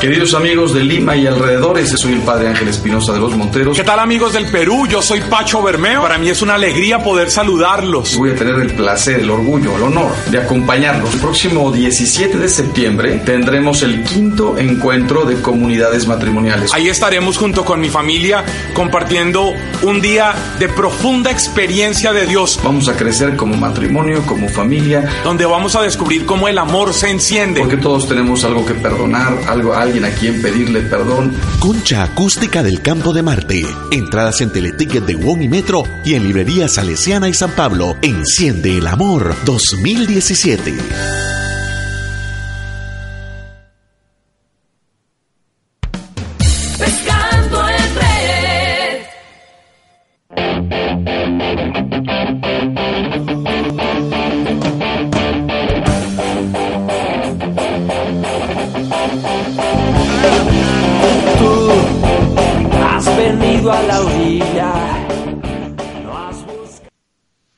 Queridos 0.00 0.34
amigos 0.34 0.74
de 0.74 0.84
Lima 0.84 1.16
y 1.16 1.26
alrededores, 1.26 1.88
soy 1.90 2.12
el 2.12 2.20
Padre 2.20 2.48
Ángel 2.48 2.68
Espinosa 2.68 3.14
de 3.14 3.18
los 3.18 3.34
Monteros. 3.34 3.76
¿Qué 3.76 3.82
tal 3.82 3.98
amigos 3.98 4.34
del 4.34 4.46
Perú? 4.46 4.86
Yo 4.86 5.00
soy 5.00 5.22
Pacho 5.22 5.62
Bermeo. 5.62 6.02
Para 6.02 6.18
mí 6.18 6.28
es 6.28 6.42
una 6.42 6.54
alegría 6.54 7.02
poder 7.02 7.30
saludarlos. 7.30 8.16
Voy 8.16 8.30
a 8.30 8.34
tener 8.36 8.56
el 8.56 8.74
placer, 8.74 9.20
el 9.20 9.30
orgullo, 9.30 9.74
el 9.74 9.82
honor 9.82 10.12
de 10.30 10.38
acompañarlos. 10.38 11.14
El 11.14 11.20
próximo 11.20 11.72
17 11.72 12.36
de 12.36 12.48
septiembre 12.48 13.22
tendremos 13.24 13.82
el 13.82 14.04
quinto 14.04 14.58
encuentro 14.58 15.24
de 15.24 15.40
comunidades 15.40 16.06
matrimoniales. 16.06 16.74
Ahí 16.74 16.88
estaremos 16.88 17.38
junto 17.38 17.64
con 17.64 17.80
mi 17.80 17.88
familia 17.88 18.44
compartiendo 18.74 19.54
un 19.82 20.02
día 20.02 20.34
de 20.58 20.68
profunda 20.68 21.30
experiencia 21.30 22.12
de 22.12 22.26
Dios. 22.26 22.60
Vamos 22.62 22.88
a 22.88 22.96
crecer 22.96 23.34
como 23.34 23.56
matrimonio, 23.56 24.22
como 24.26 24.48
familia. 24.48 25.08
Donde 25.24 25.46
vamos 25.46 25.74
a 25.74 25.82
descubrir 25.82 26.26
cómo 26.26 26.48
el 26.48 26.58
amor 26.58 26.92
se 26.92 27.10
enciende. 27.10 27.60
Porque 27.60 27.78
todos 27.78 28.06
tenemos 28.06 28.44
algo 28.44 28.64
que 28.66 28.74
perdonar, 28.74 29.32
algo, 29.48 29.74
alguien 29.86 30.04
a 30.04 30.10
quien 30.10 30.42
pedirle 30.42 30.82
perdón. 30.82 31.32
Concha 31.60 32.02
Acústica 32.02 32.62
del 32.62 32.82
Campo 32.82 33.12
de 33.12 33.22
Marte. 33.22 33.64
Entradas 33.92 34.40
en 34.40 34.50
Teleticket 34.50 35.04
de 35.04 35.14
WOM 35.14 35.42
y 35.42 35.48
Metro 35.48 35.84
y 36.04 36.14
en 36.14 36.24
Librería 36.24 36.68
Salesiana 36.68 37.28
y 37.28 37.34
San 37.34 37.52
Pablo. 37.52 37.96
Enciende 38.02 38.78
el 38.78 38.86
amor 38.86 39.34
2017. 39.44 41.35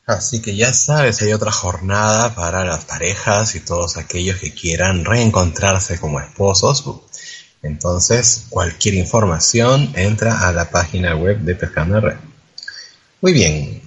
Así 0.09 0.41
que 0.41 0.57
ya 0.57 0.73
sabes, 0.73 1.21
hay 1.21 1.35
otra 1.35 1.53
jornada 1.53 2.35
para 2.35 2.65
las 2.65 2.87
parejas 2.87 3.55
y 3.55 3.61
todos 3.61 3.99
aquellos 3.99 4.39
que 4.39 4.55
quieran 4.55 5.05
reencontrarse 5.05 6.01
como 6.01 6.19
esposos. 6.19 6.83
Entonces, 7.63 8.47
cualquier 8.49 8.95
información 8.95 9.93
entra 9.95 10.49
a 10.49 10.53
la 10.53 10.71
página 10.71 11.15
web 11.15 11.41
de 11.41 11.55
Pescando 11.55 12.01
Red. 12.01 12.17
Muy 13.21 13.35
bien, 13.35 13.83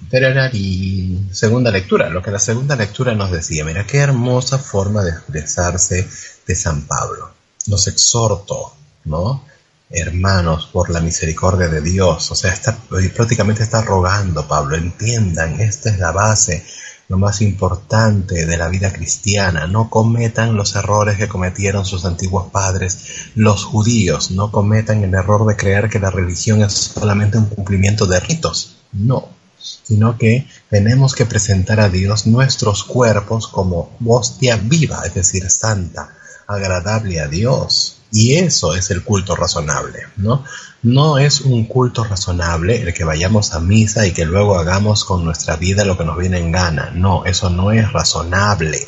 y 0.52 1.18
segunda 1.32 1.72
lectura. 1.72 2.08
Lo 2.08 2.22
que 2.22 2.30
la 2.30 2.38
segunda 2.38 2.76
lectura 2.76 3.16
nos 3.16 3.32
decía, 3.32 3.64
mira 3.64 3.84
qué 3.84 3.98
hermosa 3.98 4.58
forma 4.58 5.02
de 5.02 5.10
expresarse 5.10 6.08
de 6.46 6.54
San 6.54 6.82
Pablo. 6.82 7.32
Los 7.66 7.88
exhorto, 7.88 8.76
¿no? 9.06 9.44
Hermanos, 9.92 10.70
por 10.72 10.90
la 10.90 11.00
misericordia 11.00 11.68
de 11.68 11.82
Dios. 11.82 12.30
O 12.30 12.34
sea, 12.34 12.52
está, 12.52 12.76
prácticamente 13.14 13.62
está 13.62 13.82
rogando 13.82 14.48
Pablo, 14.48 14.76
entiendan, 14.76 15.60
esta 15.60 15.90
es 15.90 15.98
la 15.98 16.12
base, 16.12 16.64
lo 17.08 17.18
más 17.18 17.42
importante 17.42 18.46
de 18.46 18.56
la 18.56 18.68
vida 18.68 18.92
cristiana. 18.92 19.66
No 19.66 19.90
cometan 19.90 20.56
los 20.56 20.74
errores 20.76 21.18
que 21.18 21.28
cometieron 21.28 21.84
sus 21.84 22.06
antiguos 22.06 22.50
padres, 22.50 23.30
los 23.34 23.64
judíos. 23.64 24.30
No 24.30 24.50
cometan 24.50 25.04
el 25.04 25.12
error 25.14 25.46
de 25.46 25.56
creer 25.56 25.90
que 25.90 25.98
la 25.98 26.10
religión 26.10 26.62
es 26.62 26.72
solamente 26.72 27.36
un 27.36 27.46
cumplimiento 27.46 28.06
de 28.06 28.20
ritos. 28.20 28.78
No, 28.92 29.28
sino 29.58 30.16
que 30.16 30.46
tenemos 30.70 31.14
que 31.14 31.26
presentar 31.26 31.80
a 31.80 31.88
Dios 31.88 32.26
nuestros 32.26 32.84
cuerpos 32.84 33.46
como 33.46 33.96
hostia 34.06 34.56
viva, 34.56 35.02
es 35.04 35.14
decir, 35.14 35.48
santa, 35.50 36.16
agradable 36.46 37.20
a 37.20 37.28
Dios. 37.28 38.01
Y 38.12 38.34
eso 38.34 38.74
es 38.74 38.90
el 38.90 39.02
culto 39.02 39.34
razonable, 39.34 40.00
¿no? 40.16 40.44
No 40.82 41.18
es 41.18 41.40
un 41.40 41.64
culto 41.64 42.04
razonable 42.04 42.82
el 42.82 42.92
que 42.92 43.04
vayamos 43.04 43.54
a 43.54 43.60
misa 43.60 44.06
y 44.06 44.12
que 44.12 44.26
luego 44.26 44.58
hagamos 44.58 45.04
con 45.06 45.24
nuestra 45.24 45.56
vida 45.56 45.86
lo 45.86 45.96
que 45.96 46.04
nos 46.04 46.18
viene 46.18 46.38
en 46.38 46.52
gana. 46.52 46.90
No, 46.94 47.24
eso 47.24 47.48
no 47.48 47.72
es 47.72 47.90
razonable. 47.90 48.86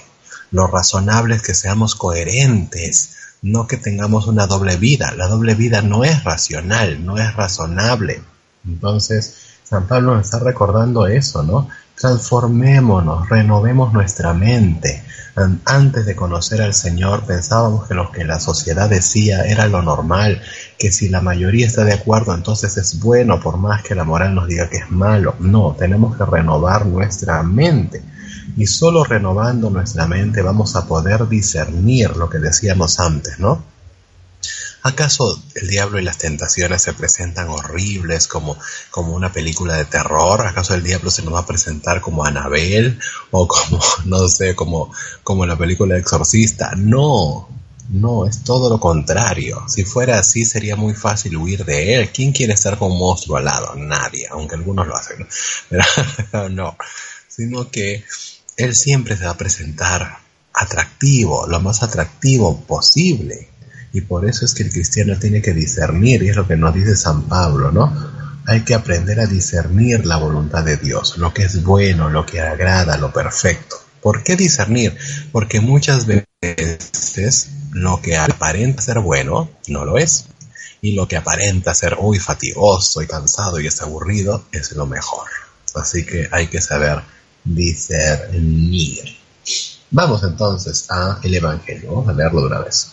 Lo 0.50 0.66
razonable 0.66 1.36
es 1.36 1.42
que 1.42 1.54
seamos 1.54 1.94
coherentes, 1.94 3.16
no 3.40 3.66
que 3.66 3.78
tengamos 3.78 4.26
una 4.26 4.46
doble 4.46 4.76
vida. 4.76 5.14
La 5.16 5.26
doble 5.26 5.54
vida 5.54 5.80
no 5.80 6.04
es 6.04 6.22
racional, 6.22 7.04
no 7.04 7.16
es 7.16 7.34
razonable. 7.34 8.22
Entonces, 8.66 9.36
San 9.64 9.86
Pablo 9.86 10.14
nos 10.16 10.26
está 10.26 10.38
recordando 10.38 11.06
eso, 11.06 11.42
¿no? 11.42 11.68
Transformémonos, 11.96 13.28
renovemos 13.28 13.92
nuestra 13.92 14.34
mente. 14.34 15.04
Antes 15.64 16.06
de 16.06 16.14
conocer 16.14 16.62
al 16.62 16.74
Señor 16.74 17.24
pensábamos 17.24 17.88
que 17.88 17.94
lo 17.94 18.12
que 18.12 18.24
la 18.24 18.38
sociedad 18.38 18.88
decía 18.88 19.44
era 19.44 19.66
lo 19.66 19.82
normal, 19.82 20.40
que 20.78 20.92
si 20.92 21.08
la 21.08 21.20
mayoría 21.20 21.66
está 21.66 21.84
de 21.84 21.92
acuerdo 21.92 22.34
entonces 22.34 22.76
es 22.76 23.00
bueno, 23.00 23.40
por 23.40 23.56
más 23.56 23.82
que 23.82 23.96
la 23.96 24.04
moral 24.04 24.34
nos 24.34 24.46
diga 24.46 24.68
que 24.68 24.78
es 24.78 24.90
malo. 24.90 25.34
No, 25.40 25.74
tenemos 25.76 26.16
que 26.16 26.24
renovar 26.24 26.86
nuestra 26.86 27.42
mente. 27.42 28.02
Y 28.56 28.66
solo 28.66 29.02
renovando 29.02 29.70
nuestra 29.70 30.06
mente 30.06 30.42
vamos 30.42 30.76
a 30.76 30.86
poder 30.86 31.28
discernir 31.28 32.16
lo 32.16 32.28
que 32.28 32.38
decíamos 32.38 33.00
antes, 33.00 33.40
¿no? 33.40 33.73
¿Acaso 34.86 35.42
el 35.54 35.68
diablo 35.68 35.98
y 35.98 36.04
las 36.04 36.18
tentaciones 36.18 36.82
se 36.82 36.92
presentan 36.92 37.48
horribles 37.48 38.28
como, 38.28 38.58
como 38.90 39.14
una 39.14 39.32
película 39.32 39.78
de 39.78 39.86
terror? 39.86 40.46
¿Acaso 40.46 40.74
el 40.74 40.82
diablo 40.82 41.10
se 41.10 41.22
nos 41.22 41.32
va 41.32 41.38
a 41.38 41.46
presentar 41.46 42.02
como 42.02 42.22
Anabel 42.22 43.00
o 43.30 43.48
como, 43.48 43.80
no 44.04 44.28
sé, 44.28 44.54
como, 44.54 44.92
como 45.22 45.46
la 45.46 45.56
película 45.56 45.96
Exorcista? 45.96 46.72
No, 46.76 47.48
no, 47.88 48.26
es 48.26 48.44
todo 48.44 48.68
lo 48.68 48.78
contrario. 48.78 49.64
Si 49.68 49.84
fuera 49.84 50.18
así 50.18 50.44
sería 50.44 50.76
muy 50.76 50.92
fácil 50.92 51.38
huir 51.38 51.64
de 51.64 51.94
él. 51.94 52.10
¿Quién 52.12 52.32
quiere 52.32 52.52
estar 52.52 52.76
con 52.76 52.92
un 52.92 52.98
monstruo 52.98 53.38
al 53.38 53.46
lado? 53.46 53.74
Nadie, 53.76 54.28
aunque 54.30 54.56
algunos 54.56 54.86
lo 54.86 54.96
hacen. 54.96 55.26
Pero 56.30 56.50
no, 56.50 56.76
sino 57.26 57.70
que 57.70 58.04
él 58.58 58.76
siempre 58.76 59.16
se 59.16 59.24
va 59.24 59.30
a 59.30 59.38
presentar 59.38 60.18
atractivo, 60.52 61.46
lo 61.46 61.60
más 61.60 61.82
atractivo 61.82 62.60
posible. 62.60 63.48
Y 63.94 64.00
por 64.00 64.28
eso 64.28 64.44
es 64.44 64.54
que 64.54 64.64
el 64.64 64.72
cristiano 64.72 65.16
tiene 65.18 65.40
que 65.40 65.54
discernir, 65.54 66.24
y 66.24 66.28
es 66.28 66.36
lo 66.36 66.48
que 66.48 66.56
nos 66.56 66.74
dice 66.74 66.96
San 66.96 67.22
Pablo, 67.28 67.70
¿no? 67.70 67.94
Hay 68.44 68.62
que 68.62 68.74
aprender 68.74 69.20
a 69.20 69.26
discernir 69.26 70.04
la 70.04 70.16
voluntad 70.16 70.64
de 70.64 70.76
Dios, 70.76 71.16
lo 71.16 71.32
que 71.32 71.44
es 71.44 71.62
bueno, 71.62 72.10
lo 72.10 72.26
que 72.26 72.40
agrada, 72.40 72.98
lo 72.98 73.12
perfecto. 73.12 73.76
¿Por 74.02 74.24
qué 74.24 74.34
discernir? 74.34 74.98
Porque 75.30 75.60
muchas 75.60 76.06
veces 76.06 77.50
lo 77.70 78.02
que 78.02 78.16
aparenta 78.16 78.82
ser 78.82 78.98
bueno 78.98 79.48
no 79.68 79.84
lo 79.84 79.96
es. 79.96 80.26
Y 80.82 80.96
lo 80.96 81.06
que 81.06 81.16
aparenta 81.16 81.72
ser 81.72 81.96
muy 81.96 82.18
fatigoso 82.18 83.00
y 83.00 83.06
cansado 83.06 83.60
y 83.60 83.68
es 83.68 83.80
aburrido 83.80 84.44
es 84.52 84.72
lo 84.72 84.86
mejor. 84.86 85.28
Así 85.74 86.04
que 86.04 86.28
hay 86.32 86.48
que 86.48 86.60
saber 86.60 87.00
discernir. 87.44 89.04
Vamos 89.92 90.24
entonces 90.24 90.84
a 90.90 91.20
el 91.22 91.34
Evangelio. 91.36 91.92
Vamos 91.92 92.08
a 92.08 92.12
leerlo 92.12 92.40
de 92.40 92.46
una 92.48 92.58
vez. 92.58 92.90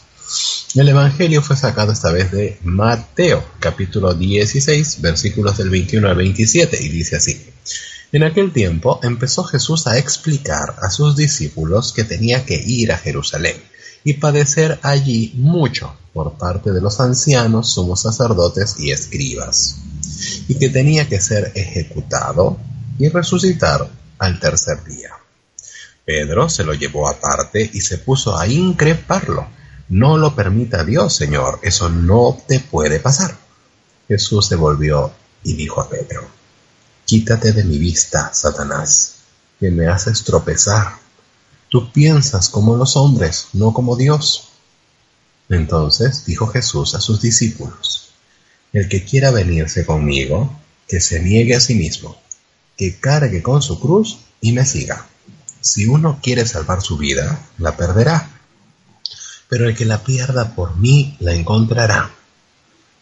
El 0.76 0.88
Evangelio 0.88 1.42
fue 1.42 1.58
sacado 1.58 1.92
esta 1.92 2.12
vez 2.12 2.32
de 2.32 2.58
Mateo, 2.64 3.44
capítulo 3.60 4.14
16, 4.14 5.02
versículos 5.02 5.58
del 5.58 5.70
21 5.70 6.08
al 6.08 6.16
27, 6.16 6.82
y 6.82 6.88
dice 6.88 7.18
así. 7.18 7.46
En 8.14 8.24
aquel 8.24 8.54
tiempo 8.54 9.02
empezó 9.04 9.44
Jesús 9.44 9.88
a 9.88 9.98
explicar 9.98 10.76
a 10.82 10.90
sus 10.90 11.18
discípulos 11.18 11.92
que 11.92 12.06
tenía 12.06 12.46
que 12.46 12.56
ir 12.56 12.94
a 12.94 12.98
Jerusalén 12.98 13.58
y 14.06 14.14
padecer 14.14 14.80
allí 14.82 15.34
mucho 15.36 15.96
por 16.14 16.38
parte 16.38 16.72
de 16.72 16.82
los 16.82 17.02
ancianos, 17.02 17.74
sumos 17.74 18.02
sacerdotes 18.02 18.76
y 18.80 18.92
escribas, 18.92 19.78
y 20.48 20.56
que 20.56 20.70
tenía 20.70 21.10
que 21.10 21.20
ser 21.20 21.52
ejecutado 21.56 22.58
y 22.98 23.10
resucitar 23.10 23.90
al 24.18 24.40
tercer 24.40 24.84
día. 24.86 25.12
Pedro 26.06 26.48
se 26.48 26.64
lo 26.64 26.74
llevó 26.74 27.10
aparte 27.10 27.70
y 27.74 27.82
se 27.82 27.98
puso 27.98 28.38
a 28.38 28.48
increparlo 28.48 29.48
No 29.92 30.18
lo 30.18 30.34
permita 30.34 30.86
Dios, 30.86 31.14
Señor, 31.14 31.60
eso 31.64 31.90
no 31.90 32.42
te 32.48 32.62
puede 32.62 33.02
pasar. 33.02 33.38
Jesús 34.08 34.48
se 34.48 34.56
volvió 34.56 35.12
y 35.44 35.52
dijo 35.52 35.82
a 35.82 35.90
Pedro, 35.90 36.30
Quítate 37.04 37.52
de 37.52 37.66
mi 37.66 37.78
vista, 37.78 38.34
Satanás, 38.34 39.16
que 39.60 39.70
me 39.70 39.88
haces 39.88 40.24
tropezar. 40.24 40.94
Tú 41.68 41.92
piensas 41.92 42.48
como 42.48 42.78
los 42.78 42.96
hombres, 42.96 43.48
no 43.52 43.74
como 43.74 43.98
Dios. 43.98 44.52
Entonces 45.50 46.24
dijo 46.26 46.48
Jesús 46.48 46.96
a 46.96 47.02
sus 47.02 47.20
discípulos, 47.20 48.14
El 48.72 48.88
que 48.88 49.04
quiera 49.04 49.30
venirse 49.30 49.86
conmigo, 49.86 50.58
que 50.88 51.02
se 51.02 51.20
niegue 51.20 51.54
a 51.58 51.60
sí 51.60 51.76
mismo, 51.76 52.16
que 52.78 52.98
cargue 52.98 53.44
con 53.44 53.62
su 53.62 53.78
cruz 53.78 54.20
y 54.40 54.54
me 54.54 54.66
siga. 54.66 55.06
Si 55.60 55.86
uno 55.86 56.22
quiere 56.24 56.48
salvar 56.48 56.82
su 56.82 56.96
vida, 56.96 57.46
la 57.58 57.76
perderá, 57.76 58.31
pero 59.52 59.68
el 59.68 59.76
que 59.76 59.84
la 59.84 60.02
pierda 60.02 60.56
por 60.56 60.78
mí 60.78 61.18
la 61.20 61.34
encontrará. 61.34 62.10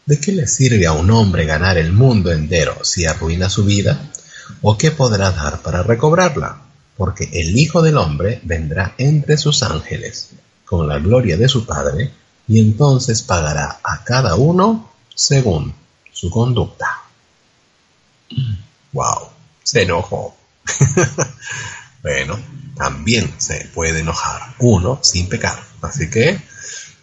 ¿De 0.07 0.19
qué 0.19 0.31
le 0.31 0.47
sirve 0.47 0.87
a 0.87 0.93
un 0.93 1.11
hombre 1.11 1.45
ganar 1.45 1.77
el 1.77 1.93
mundo 1.93 2.31
entero 2.31 2.83
si 2.83 3.05
arruina 3.05 3.51
su 3.51 3.65
vida? 3.65 4.09
¿O 4.63 4.75
qué 4.75 4.89
podrá 4.89 5.29
dar 5.29 5.61
para 5.61 5.83
recobrarla? 5.83 6.59
Porque 6.97 7.29
el 7.33 7.55
Hijo 7.55 7.83
del 7.83 7.97
Hombre 7.97 8.41
vendrá 8.41 8.95
entre 8.97 9.37
sus 9.37 9.61
ángeles, 9.61 10.29
con 10.65 10.87
la 10.87 10.97
gloria 10.97 11.37
de 11.37 11.47
su 11.47 11.67
Padre, 11.67 12.11
y 12.47 12.59
entonces 12.59 13.21
pagará 13.21 13.79
a 13.83 14.03
cada 14.03 14.33
uno 14.33 14.91
según 15.13 15.75
su 16.11 16.31
conducta. 16.31 17.03
¡Wow! 18.93 19.29
Se 19.61 19.83
enojó. 19.83 20.35
bueno, 22.01 22.39
también 22.75 23.33
se 23.37 23.69
puede 23.73 23.99
enojar 23.99 24.55
uno 24.59 24.99
sin 25.03 25.27
pecar. 25.29 25.59
Así 25.81 26.09
que 26.09 26.41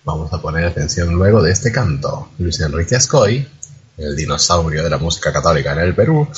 vamos 0.05 0.33
a 0.33 0.41
poner 0.41 0.65
atención 0.65 1.15
luego 1.15 1.43
de 1.43 1.53
este 1.53 1.73
canto. 1.73 2.31
Luis 2.39 2.61
Enrique 2.61 2.97
Ascoy, 2.97 3.49
el 3.97 4.17
dinosaurio 4.17 4.83
de 4.83 4.91
la 4.91 4.99
música 4.99 5.33
católica 5.33 5.73
en 5.73 5.81
el 5.81 5.95
Perú, 5.95 6.29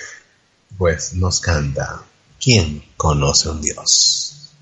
pues 0.78 1.14
nos 1.14 1.40
canta 1.40 2.02
¿Quién 2.46 2.84
conoce 2.96 3.48
un 3.48 3.60
Dios? 3.60 4.52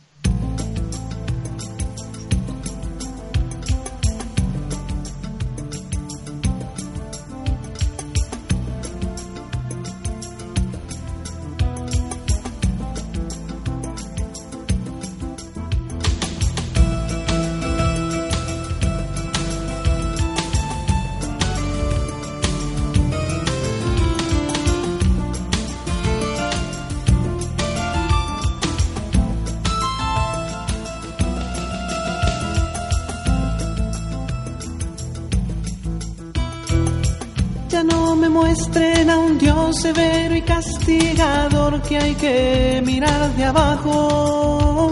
Mirar 43.54 43.78
de 43.82 43.84
abajo, 43.84 44.90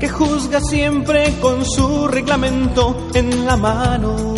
que 0.00 0.08
juzga 0.08 0.60
siempre 0.60 1.34
con 1.40 1.64
su 1.64 2.08
reglamento 2.08 3.08
en 3.14 3.46
la 3.46 3.56
mano. 3.56 4.34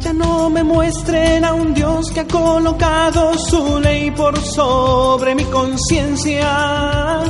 Ya 0.00 0.12
no 0.12 0.50
me 0.50 0.62
muestren 0.62 1.44
a 1.44 1.52
un 1.52 1.74
Dios 1.74 2.10
que 2.12 2.20
ha 2.20 2.26
colocado 2.26 3.36
su 3.38 3.80
ley 3.80 4.10
por 4.12 4.38
sobre 4.38 5.34
mi 5.34 5.44
conciencia, 5.44 7.20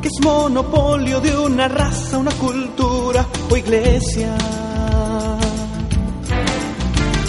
que 0.00 0.08
es 0.08 0.24
monopolio 0.24 1.20
de 1.20 1.36
una 1.36 1.68
raza, 1.68 2.18
una 2.18 2.32
cultura 2.32 3.26
o 3.50 3.56
iglesia. 3.56 4.36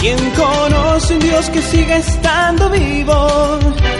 ¿Quién 0.03 0.19
conoce 0.31 1.13
un 1.13 1.19
Dios 1.21 1.49
que 1.49 1.61
siga 1.61 1.95
estando 1.95 2.69
vivo? 2.69 3.57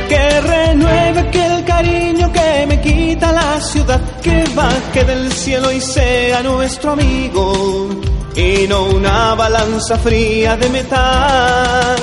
Que 0.10 0.42
renueve 0.42 1.20
aquel 1.22 1.64
cariño 1.64 2.30
que 2.30 2.66
me 2.68 2.82
quita 2.82 3.32
la 3.32 3.62
ciudad, 3.62 4.02
que 4.22 4.44
baje 4.54 5.06
del 5.06 5.32
cielo 5.32 5.72
y 5.72 5.80
sea 5.80 6.44
nuestro 6.44 6.92
amigo, 6.92 7.88
y 8.36 8.68
no 8.68 8.84
una 8.88 9.34
balanza 9.36 9.98
fría 9.98 10.58
de 10.58 10.68
metal. 10.72 11.96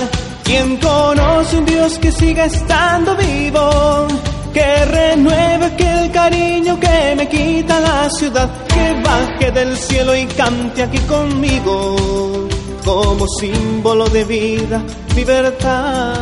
¿Quién 0.45 0.79
conoce 0.79 1.59
un 1.59 1.67
Dios 1.67 1.99
que 1.99 2.11
siga 2.11 2.47
estando 2.47 3.15
vivo? 3.17 4.09
Que 4.55 4.85
renueve 4.87 5.67
aquel 5.67 6.11
cariño 6.11 6.81
que 6.81 7.15
me 7.19 7.29
quita 7.29 7.79
la 7.81 8.09
ciudad, 8.09 8.49
que 8.67 8.95
baje 9.05 9.53
del 9.53 9.77
cielo 9.77 10.17
y 10.17 10.25
cante 10.25 10.85
aquí 10.85 11.01
conmigo 11.01 12.49
como 12.91 13.25
símbolo 13.29 14.09
de 14.09 14.25
vida, 14.25 14.83
libertad 15.15 16.13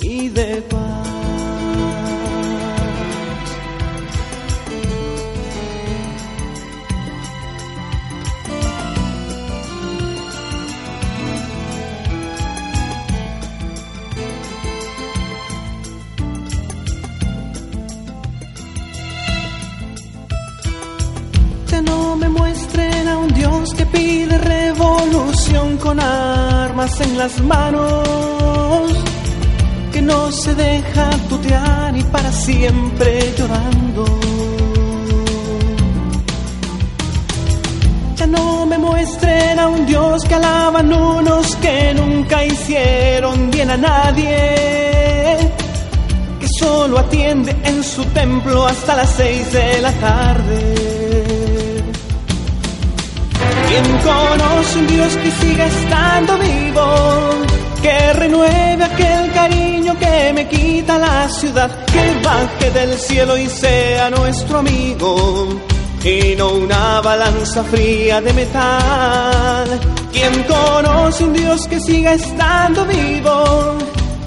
y 0.00 0.28
de 0.28 0.62
paz. 0.62 0.81
En 26.82 27.16
las 27.16 27.40
manos, 27.40 28.88
que 29.92 30.02
no 30.02 30.32
se 30.32 30.52
deja 30.52 31.10
tutear 31.28 31.96
y 31.96 32.02
para 32.02 32.32
siempre 32.32 33.32
llorando. 33.38 34.04
Ya 38.16 38.26
no 38.26 38.66
me 38.66 38.78
muestren 38.78 39.60
a 39.60 39.68
un 39.68 39.86
Dios 39.86 40.24
que 40.24 40.34
alaban 40.34 40.92
unos 40.92 41.54
que 41.56 41.94
nunca 41.94 42.44
hicieron 42.44 43.48
bien 43.52 43.70
a 43.70 43.76
nadie, 43.76 45.38
que 46.40 46.48
solo 46.58 46.98
atiende 46.98 47.54
en 47.62 47.84
su 47.84 48.04
templo 48.06 48.66
hasta 48.66 48.96
las 48.96 49.10
seis 49.10 49.52
de 49.52 49.82
la 49.82 49.92
tarde. 49.92 50.81
¿Quién 53.72 53.84
conoce 54.00 54.78
un 54.80 54.86
Dios 54.86 55.16
que 55.16 55.30
siga 55.30 55.64
estando 55.64 56.36
vivo? 56.36 56.84
Que 57.80 58.12
renueve 58.12 58.84
aquel 58.84 59.32
cariño 59.32 59.98
que 59.98 60.32
me 60.34 60.46
quita 60.46 60.98
la 60.98 61.26
ciudad, 61.30 61.70
que 61.86 62.20
baje 62.22 62.70
del 62.70 62.98
cielo 62.98 63.38
y 63.38 63.48
sea 63.48 64.10
nuestro 64.10 64.58
amigo, 64.58 65.48
y 66.04 66.36
no 66.36 66.52
una 66.52 67.00
balanza 67.00 67.64
fría 67.64 68.20
de 68.20 68.34
metal. 68.34 69.80
¿Quién 70.12 70.42
conoce 70.42 71.24
un 71.24 71.32
Dios 71.32 71.66
que 71.66 71.80
siga 71.80 72.12
estando 72.12 72.84
vivo? 72.84 73.78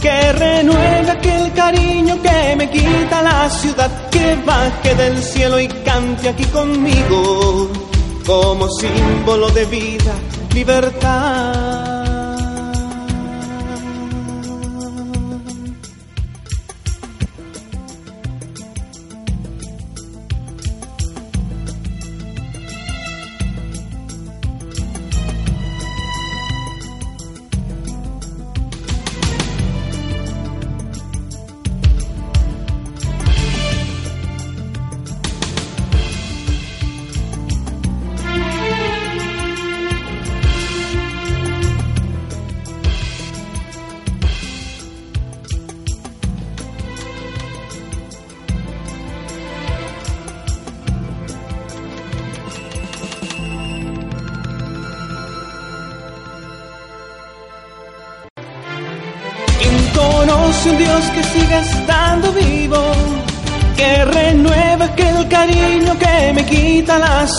Que 0.02 0.34
renueve 0.34 1.12
aquel 1.12 1.54
cariño 1.54 2.20
que 2.20 2.56
me 2.58 2.68
quita 2.72 3.22
la 3.22 3.48
ciudad, 3.52 4.10
que 4.10 4.38
baje 4.44 4.96
del 4.96 5.22
cielo 5.22 5.60
y 5.60 5.68
cante 5.68 6.30
aquí 6.30 6.46
conmigo 6.46 7.85
como 8.26 8.68
símbolo 8.80 9.50
de 9.50 9.66
vida, 9.66 10.16
libertad. 10.54 11.65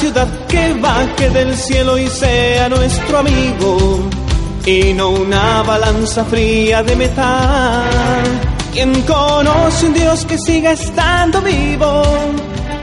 Ciudad, 0.07 0.29
que 0.47 0.73
baje 0.75 1.31
del 1.31 1.57
cielo 1.57 1.99
y 1.99 2.07
sea 2.07 2.69
nuestro 2.69 3.19
amigo, 3.19 4.09
y 4.65 4.93
no 4.93 5.11
una 5.11 5.63
balanza 5.63 6.25
fría 6.25 6.83
de 6.85 6.95
metal. 6.95 8.23
Quien 8.73 9.03
conoce 9.03 9.87
un 9.87 9.95
Dios 9.95 10.25
que 10.25 10.39
siga 10.39 10.73
estando 10.73 11.43
vivo, 11.43 12.03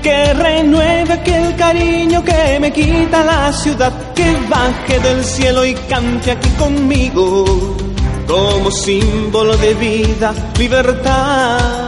que 0.02 0.34
renueve 0.34 1.14
aquel 1.14 1.56
cariño 1.56 2.24
que 2.26 2.60
me 2.60 2.74
quita 2.74 3.24
la 3.24 3.54
ciudad, 3.54 3.94
que 4.14 4.30
baje 4.50 5.00
del 5.00 5.24
cielo 5.24 5.64
y 5.66 5.74
cante 5.76 6.32
aquí 6.32 6.50
conmigo 6.60 7.78
como 8.28 8.70
símbolo 8.72 9.56
de 9.58 9.74
vida, 9.76 10.34
libertad 10.58 11.83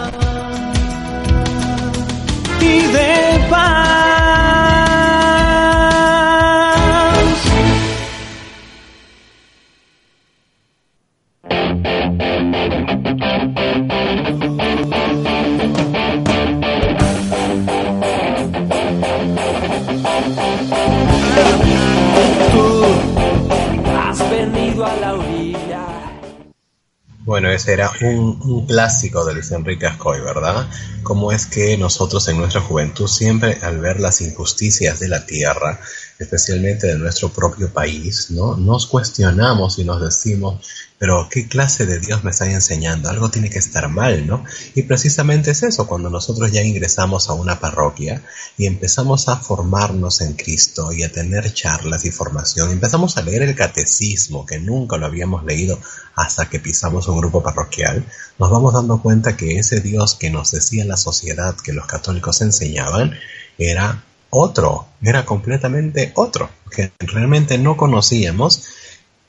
Era 27.67 27.89
un, 28.01 28.65
clásico 28.67 29.23
de 29.23 29.33
Luis 29.33 29.51
Enrique 29.51 29.85
Ascoy, 29.85 30.19
¿verdad? 30.19 30.67
Cómo 31.03 31.31
es 31.31 31.45
que 31.45 31.77
nosotros 31.77 32.27
en 32.27 32.37
nuestra 32.37 32.59
juventud 32.59 33.07
siempre 33.07 33.57
al 33.61 33.79
ver 33.79 34.01
las 34.01 34.19
injusticias 34.19 34.99
de 34.99 35.07
la 35.07 35.25
tierra, 35.25 35.79
especialmente 36.19 36.87
de 36.87 36.97
nuestro 36.97 37.29
propio 37.29 37.71
país, 37.71 38.31
¿no? 38.31 38.57
Nos 38.57 38.87
cuestionamos 38.87 39.79
y 39.79 39.85
nos 39.85 40.01
decimos, 40.01 40.67
pero 41.05 41.29
¿qué 41.29 41.47
clase 41.47 41.85
de 41.85 41.99
Dios 41.99 42.23
me 42.23 42.31
está 42.31 42.49
enseñando? 42.49 43.09
Algo 43.09 43.29
tiene 43.29 43.51
que 43.51 43.59
estar 43.59 43.87
mal, 43.89 44.25
¿no? 44.25 44.43
Y 44.73 44.81
precisamente 44.81 45.51
es 45.51 45.61
eso, 45.61 45.85
cuando 45.85 46.09
nosotros 46.09 46.51
ya 46.51 46.63
ingresamos 46.63 47.29
a 47.29 47.33
una 47.33 47.59
parroquia 47.59 48.23
y 48.57 48.65
empezamos 48.65 49.29
a 49.29 49.35
formarnos 49.35 50.21
en 50.21 50.33
Cristo 50.33 50.91
y 50.91 51.03
a 51.03 51.11
tener 51.11 51.53
charlas 51.53 52.05
y 52.05 52.09
formación, 52.09 52.71
empezamos 52.71 53.17
a 53.17 53.21
leer 53.21 53.43
el 53.43 53.53
catecismo, 53.53 54.47
que 54.47 54.57
nunca 54.57 54.97
lo 54.97 55.05
habíamos 55.05 55.45
leído 55.45 55.79
hasta 56.15 56.49
que 56.49 56.59
pisamos 56.59 57.07
un 57.07 57.19
grupo 57.19 57.43
parroquial, 57.43 58.03
nos 58.39 58.49
vamos 58.49 58.73
dando 58.73 58.99
cuenta 58.99 59.37
que 59.37 59.59
ese 59.59 59.81
Dios 59.81 60.15
que 60.15 60.31
nos 60.31 60.53
decía 60.53 60.85
la 60.85 60.97
sociedad 60.97 61.55
que 61.55 61.71
los 61.71 61.85
católicos 61.85 62.41
enseñaban 62.41 63.13
era 63.59 64.03
otro, 64.31 64.87
era 65.03 65.23
completamente 65.23 66.13
otro, 66.15 66.49
que 66.75 66.91
realmente 66.97 67.59
no 67.59 67.77
conocíamos 67.77 68.63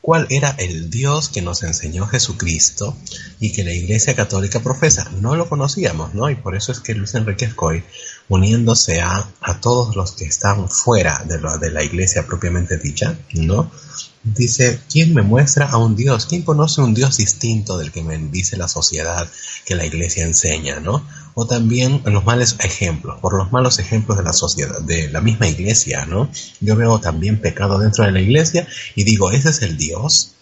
cuál 0.06 0.28
era 0.30 0.50
el 0.50 0.88
Dios 0.88 1.28
que 1.30 1.42
nos 1.42 1.64
enseñó 1.64 2.06
Jesucristo 2.06 2.96
y 3.40 3.50
que 3.50 3.64
la 3.64 3.72
Iglesia 3.72 4.14
Católica 4.14 4.60
profesa. 4.60 5.10
No 5.20 5.34
lo 5.34 5.48
conocíamos, 5.48 6.14
¿no? 6.14 6.30
Y 6.30 6.36
por 6.36 6.54
eso 6.54 6.70
es 6.70 6.78
que 6.78 6.94
Luis 6.94 7.16
Enrique 7.16 7.46
Escoy, 7.46 7.82
uniéndose 8.28 9.00
a, 9.00 9.28
a 9.40 9.60
todos 9.60 9.96
los 9.96 10.12
que 10.12 10.24
están 10.24 10.68
fuera 10.68 11.24
de, 11.26 11.40
de 11.58 11.72
la 11.72 11.82
Iglesia 11.82 12.24
propiamente 12.24 12.76
dicha, 12.76 13.18
¿no? 13.32 13.68
Dice, 14.22 14.78
¿quién 14.88 15.12
me 15.12 15.22
muestra 15.22 15.66
a 15.66 15.76
un 15.76 15.96
Dios? 15.96 16.26
¿Quién 16.26 16.42
conoce 16.42 16.82
un 16.82 16.94
Dios 16.94 17.16
distinto 17.16 17.76
del 17.76 17.90
que 17.90 18.04
me 18.04 18.16
dice 18.16 18.56
la 18.56 18.68
sociedad 18.68 19.28
que 19.64 19.74
la 19.74 19.86
iglesia 19.86 20.24
enseña, 20.24 20.78
no? 20.78 21.04
O 21.38 21.46
también 21.46 22.00
los 22.06 22.24
malos 22.24 22.56
ejemplos, 22.60 23.20
por 23.20 23.36
los 23.36 23.52
malos 23.52 23.78
ejemplos 23.78 24.16
de 24.16 24.24
la 24.24 24.32
sociedad, 24.32 24.80
de 24.80 25.10
la 25.10 25.20
misma 25.20 25.46
iglesia, 25.46 26.06
¿no? 26.06 26.30
Yo 26.60 26.76
veo 26.76 26.98
también 26.98 27.42
pecado 27.42 27.78
dentro 27.78 28.06
de 28.06 28.12
la 28.12 28.22
iglesia 28.22 28.66
y 28.94 29.04
digo, 29.04 29.30
¿ese 29.30 29.50
es 29.50 29.60
el 29.60 29.76
Dios? 29.76 30.32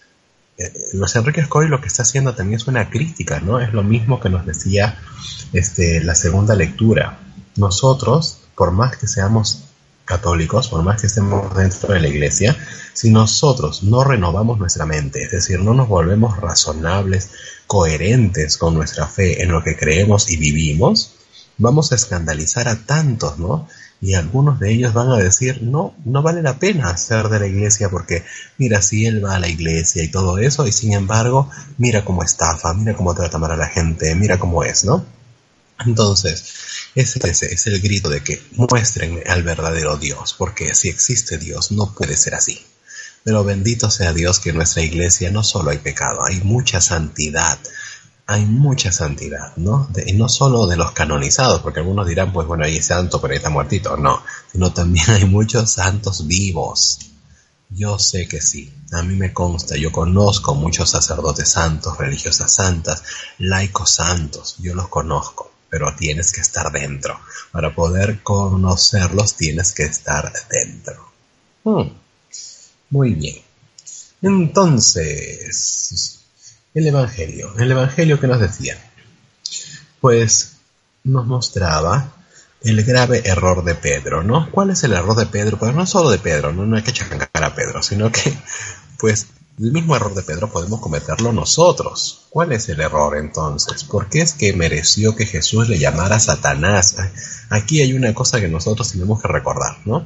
Eh, 0.57 0.71
Los 0.93 1.13
Enrique 1.17 1.41
Escoy 1.41 1.67
lo 1.67 1.81
que 1.81 1.87
está 1.87 2.03
haciendo 2.03 2.33
también 2.33 2.61
es 2.61 2.67
una 2.67 2.89
crítica, 2.89 3.41
¿no? 3.41 3.59
Es 3.59 3.73
lo 3.73 3.83
mismo 3.83 4.21
que 4.21 4.29
nos 4.29 4.45
decía 4.45 4.97
este, 5.51 6.01
la 6.01 6.15
segunda 6.15 6.55
lectura. 6.55 7.19
Nosotros, 7.57 8.37
por 8.55 8.71
más 8.71 8.95
que 8.95 9.07
seamos 9.07 9.65
católicos, 10.05 10.67
por 10.69 10.83
más 10.83 11.01
que 11.01 11.07
estemos 11.07 11.53
dentro 11.55 11.93
de 11.93 11.99
la 11.99 12.07
iglesia, 12.07 12.55
si 12.93 13.09
nosotros 13.09 13.83
no 13.83 14.03
renovamos 14.03 14.59
nuestra 14.59 14.85
mente, 14.85 15.23
es 15.23 15.31
decir, 15.31 15.59
no 15.59 15.73
nos 15.73 15.87
volvemos 15.87 16.37
razonables, 16.37 17.31
coherentes 17.67 18.57
con 18.57 18.75
nuestra 18.75 19.07
fe 19.07 19.41
en 19.41 19.51
lo 19.51 19.63
que 19.63 19.75
creemos 19.75 20.29
y 20.29 20.37
vivimos, 20.37 21.15
vamos 21.57 21.91
a 21.91 21.95
escandalizar 21.95 22.67
a 22.67 22.85
tantos, 22.85 23.39
¿no? 23.39 23.67
Y 24.01 24.13
algunos 24.13 24.59
de 24.59 24.71
ellos 24.71 24.93
van 24.93 25.09
a 25.09 25.17
decir, 25.17 25.63
no, 25.63 25.95
no 26.03 26.21
vale 26.21 26.43
la 26.43 26.59
pena 26.59 26.95
ser 26.97 27.29
de 27.29 27.39
la 27.39 27.47
iglesia 27.47 27.89
porque 27.89 28.23
mira, 28.57 28.81
si 28.81 29.05
él 29.05 29.23
va 29.23 29.35
a 29.35 29.39
la 29.39 29.47
iglesia 29.47 30.03
y 30.03 30.09
todo 30.09 30.37
eso, 30.37 30.67
y 30.67 30.71
sin 30.71 30.93
embargo, 30.93 31.49
mira 31.77 32.05
cómo 32.05 32.21
estafa, 32.21 32.73
mira 32.73 32.95
cómo 32.95 33.15
trata 33.15 33.39
mal 33.39 33.51
a 33.51 33.57
la 33.57 33.67
gente, 33.67 34.13
mira 34.15 34.37
cómo 34.37 34.63
es, 34.63 34.85
¿no? 34.85 35.05
Entonces, 35.85 36.45
ese, 36.95 37.19
es 37.29 37.67
el 37.67 37.81
grito 37.81 38.09
de 38.09 38.23
que 38.23 38.41
muestren 38.53 39.21
al 39.27 39.43
verdadero 39.43 39.97
Dios, 39.97 40.33
porque 40.37 40.73
si 40.73 40.87
existe 40.87 41.37
Dios 41.37 41.71
no 41.71 41.93
puede 41.93 42.15
ser 42.15 42.35
así. 42.35 42.65
Pero 43.23 43.43
bendito 43.43 43.91
sea 43.91 44.13
Dios 44.13 44.39
que 44.39 44.51
en 44.51 44.55
nuestra 44.55 44.81
iglesia 44.81 45.29
no 45.29 45.43
solo 45.43 45.71
hay 45.71 45.79
pecado, 45.79 46.23
hay 46.23 46.39
mucha 46.41 46.79
santidad, 46.79 47.59
hay 48.27 48.45
mucha 48.45 48.93
santidad, 48.93 49.55
¿no? 49.57 49.89
y 50.05 50.13
no 50.13 50.29
solo 50.29 50.67
de 50.67 50.77
los 50.77 50.93
canonizados, 50.93 51.61
porque 51.61 51.81
algunos 51.81 52.07
dirán, 52.07 52.31
pues 52.31 52.47
bueno, 52.47 52.63
ahí 52.63 52.77
es 52.77 52.85
santo, 52.85 53.19
pero 53.19 53.33
ahí 53.33 53.37
está 53.37 53.49
muertito, 53.49 53.97
no, 53.97 54.23
sino 54.51 54.71
también 54.71 55.09
hay 55.09 55.25
muchos 55.25 55.71
santos 55.71 56.25
vivos. 56.27 56.99
Yo 57.69 57.99
sé 57.99 58.27
que 58.27 58.41
sí, 58.41 58.73
a 58.93 59.01
mí 59.01 59.15
me 59.15 59.33
consta, 59.33 59.75
yo 59.75 59.91
conozco 59.91 60.55
muchos 60.55 60.91
sacerdotes 60.91 61.51
santos, 61.51 61.97
religiosas 61.97 62.53
santas, 62.53 63.03
laicos 63.39 63.89
santos, 63.89 64.55
yo 64.59 64.75
los 64.75 64.87
conozco 64.87 65.54
pero 65.75 65.93
tienes 65.93 66.31
que 66.31 66.39
estar 66.39 66.71
dentro. 66.71 67.19
Para 67.51 67.75
poder 67.75 68.23
conocerlos 68.23 69.35
tienes 69.35 69.73
que 69.73 69.83
estar 69.83 70.31
dentro. 70.49 71.11
Hmm. 71.65 71.89
Muy 72.91 73.13
bien. 73.13 73.41
Entonces, 74.21 76.19
el 76.73 76.87
Evangelio. 76.87 77.53
¿El 77.57 77.71
Evangelio 77.71 78.21
qué 78.21 78.27
nos 78.27 78.39
decía? 78.39 78.77
Pues 79.99 80.53
nos 81.03 81.25
mostraba 81.25 82.13
el 82.61 82.81
grave 82.85 83.23
error 83.25 83.65
de 83.65 83.75
Pedro, 83.75 84.23
¿no? 84.23 84.49
¿Cuál 84.51 84.69
es 84.69 84.81
el 84.85 84.93
error 84.93 85.17
de 85.17 85.25
Pedro? 85.25 85.59
Pues 85.59 85.75
no 85.75 85.85
solo 85.85 86.09
de 86.09 86.19
Pedro, 86.19 86.53
no, 86.53 86.65
no 86.65 86.77
hay 86.77 86.83
que 86.83 86.93
chacar 86.93 87.29
a 87.33 87.53
Pedro, 87.53 87.83
sino 87.83 88.09
que, 88.13 88.33
pues, 88.97 89.27
el 89.57 89.71
mismo 89.71 89.95
error 89.95 90.13
de 90.13 90.23
Pedro 90.23 90.51
podemos 90.51 90.81
cometerlo 90.81 91.31
nosotros. 91.31 92.27
¿Cuál 92.29 92.51
es 92.51 92.67
el 92.67 92.81
error 92.81 93.17
entonces? 93.17 93.85
¿Por 93.85 94.09
qué 94.09 94.21
es 94.21 94.33
que 94.33 94.53
mereció 94.53 95.15
que 95.15 95.25
Jesús 95.25 95.69
le 95.69 95.79
llamara 95.79 96.19
Satanás? 96.19 96.97
Aquí 97.49 97.81
hay 97.81 97.93
una 97.93 98.13
cosa 98.13 98.41
que 98.41 98.49
nosotros 98.49 98.91
tenemos 98.91 99.21
que 99.21 99.29
recordar, 99.29 99.77
¿no? 99.85 100.05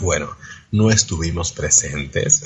Bueno, 0.00 0.28
no 0.70 0.90
estuvimos 0.90 1.52
presentes, 1.52 2.42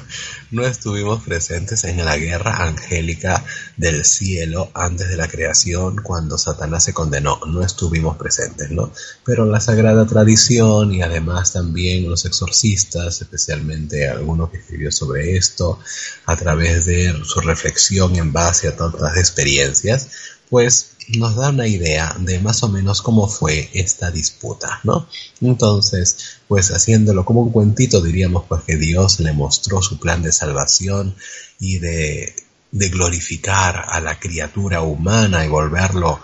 no 0.50 0.64
estuvimos 0.64 1.22
presentes 1.22 1.84
en 1.84 2.02
la 2.04 2.16
guerra 2.16 2.64
angélica 2.64 3.44
del 3.76 4.04
cielo 4.04 4.70
antes 4.74 5.08
de 5.08 5.16
la 5.16 5.28
creación 5.28 5.96
cuando 6.02 6.38
Satanás 6.38 6.84
se 6.84 6.94
condenó, 6.94 7.40
no 7.46 7.62
estuvimos 7.62 8.16
presentes, 8.16 8.70
¿no? 8.70 8.90
Pero 9.24 9.44
la 9.44 9.60
sagrada 9.60 10.06
tradición 10.06 10.92
y 10.94 11.02
además 11.02 11.52
también 11.52 12.08
los 12.08 12.24
exorcistas, 12.24 13.20
especialmente 13.20 14.08
alguno 14.08 14.50
que 14.50 14.58
escribió 14.58 14.90
sobre 14.90 15.36
esto, 15.36 15.78
a 16.24 16.36
través 16.36 16.86
de 16.86 17.14
su 17.24 17.40
reflexión 17.40 18.16
en 18.16 18.32
base 18.32 18.68
a 18.68 18.76
tantas 18.76 19.16
experiencias, 19.18 20.08
pues 20.48 20.92
nos 21.16 21.36
da 21.36 21.50
una 21.50 21.66
idea 21.66 22.14
de 22.18 22.38
más 22.40 22.62
o 22.62 22.68
menos 22.68 23.00
cómo 23.02 23.28
fue 23.28 23.70
esta 23.72 24.10
disputa, 24.10 24.80
¿no? 24.84 25.06
Entonces, 25.40 26.40
pues 26.46 26.70
haciéndolo 26.70 27.24
como 27.24 27.42
un 27.42 27.50
cuentito, 27.50 28.00
diríamos 28.02 28.44
pues 28.48 28.62
que 28.64 28.76
Dios 28.76 29.20
le 29.20 29.32
mostró 29.32 29.80
su 29.80 29.98
plan 29.98 30.22
de 30.22 30.32
salvación 30.32 31.14
y 31.58 31.78
de, 31.78 32.34
de 32.70 32.88
glorificar 32.88 33.86
a 33.88 34.00
la 34.00 34.18
criatura 34.18 34.82
humana 34.82 35.44
y 35.44 35.48
volverlo, 35.48 36.20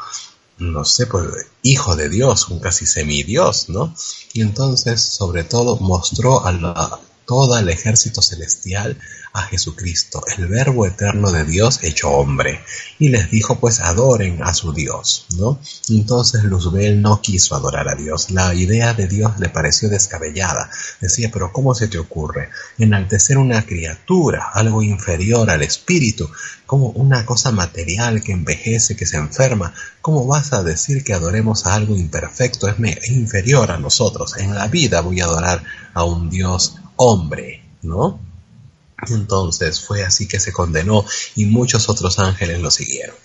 no 0.58 0.84
sé, 0.84 1.06
pues 1.06 1.24
hijo 1.62 1.96
de 1.96 2.08
Dios, 2.08 2.48
un 2.48 2.60
casi 2.60 2.86
semidios, 2.86 3.68
¿no? 3.68 3.94
Y 4.32 4.42
entonces, 4.42 5.00
sobre 5.00 5.44
todo, 5.44 5.76
mostró 5.76 6.44
a 6.44 6.52
la 6.52 7.00
todo 7.26 7.58
el 7.58 7.68
ejército 7.68 8.22
celestial 8.22 8.98
a 9.32 9.42
Jesucristo, 9.42 10.22
el 10.36 10.46
verbo 10.46 10.86
eterno 10.86 11.32
de 11.32 11.44
Dios 11.44 11.82
hecho 11.82 12.10
hombre, 12.10 12.60
y 13.00 13.08
les 13.08 13.30
dijo 13.30 13.58
pues 13.58 13.80
adoren 13.80 14.42
a 14.44 14.54
su 14.54 14.72
Dios, 14.72 15.26
¿no? 15.36 15.58
Entonces 15.88 16.44
Luzbel 16.44 17.02
no 17.02 17.20
quiso 17.20 17.56
adorar 17.56 17.88
a 17.88 17.96
Dios, 17.96 18.30
la 18.30 18.54
idea 18.54 18.94
de 18.94 19.08
Dios 19.08 19.32
le 19.40 19.48
pareció 19.48 19.88
descabellada, 19.88 20.70
decía, 21.00 21.30
pero 21.32 21.52
¿cómo 21.52 21.74
se 21.74 21.88
te 21.88 21.98
ocurre 21.98 22.50
enaltecer 22.78 23.38
una 23.38 23.66
criatura, 23.66 24.50
algo 24.52 24.82
inferior 24.82 25.50
al 25.50 25.62
espíritu, 25.62 26.30
como 26.66 26.90
una 26.90 27.26
cosa 27.26 27.50
material 27.50 28.22
que 28.22 28.32
envejece, 28.32 28.94
que 28.94 29.06
se 29.06 29.16
enferma? 29.16 29.74
¿Cómo 30.00 30.26
vas 30.26 30.52
a 30.52 30.62
decir 30.62 31.02
que 31.02 31.12
adoremos 31.12 31.66
a 31.66 31.74
algo 31.74 31.96
imperfecto, 31.96 32.68
es 32.68 33.10
inferior 33.10 33.72
a 33.72 33.78
nosotros? 33.78 34.36
En 34.36 34.54
la 34.54 34.68
vida 34.68 35.00
voy 35.00 35.20
a 35.20 35.24
adorar 35.24 35.64
a 35.92 36.04
un 36.04 36.30
Dios 36.30 36.76
hombre, 36.96 37.64
¿no? 37.82 38.20
Entonces 39.08 39.80
fue 39.80 40.04
así 40.04 40.26
que 40.26 40.40
se 40.40 40.52
condenó 40.52 41.04
y 41.34 41.46
muchos 41.46 41.88
otros 41.88 42.18
ángeles 42.18 42.60
lo 42.60 42.70
siguieron. 42.70 43.16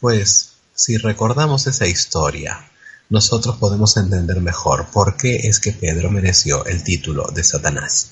Pues 0.00 0.52
si 0.74 0.96
recordamos 0.96 1.66
esa 1.66 1.86
historia, 1.86 2.68
nosotros 3.08 3.56
podemos 3.56 3.96
entender 3.96 4.40
mejor 4.40 4.86
por 4.86 5.16
qué 5.16 5.48
es 5.48 5.60
que 5.60 5.72
Pedro 5.72 6.10
mereció 6.10 6.64
el 6.66 6.82
título 6.82 7.30
de 7.32 7.44
Satanás. 7.44 8.10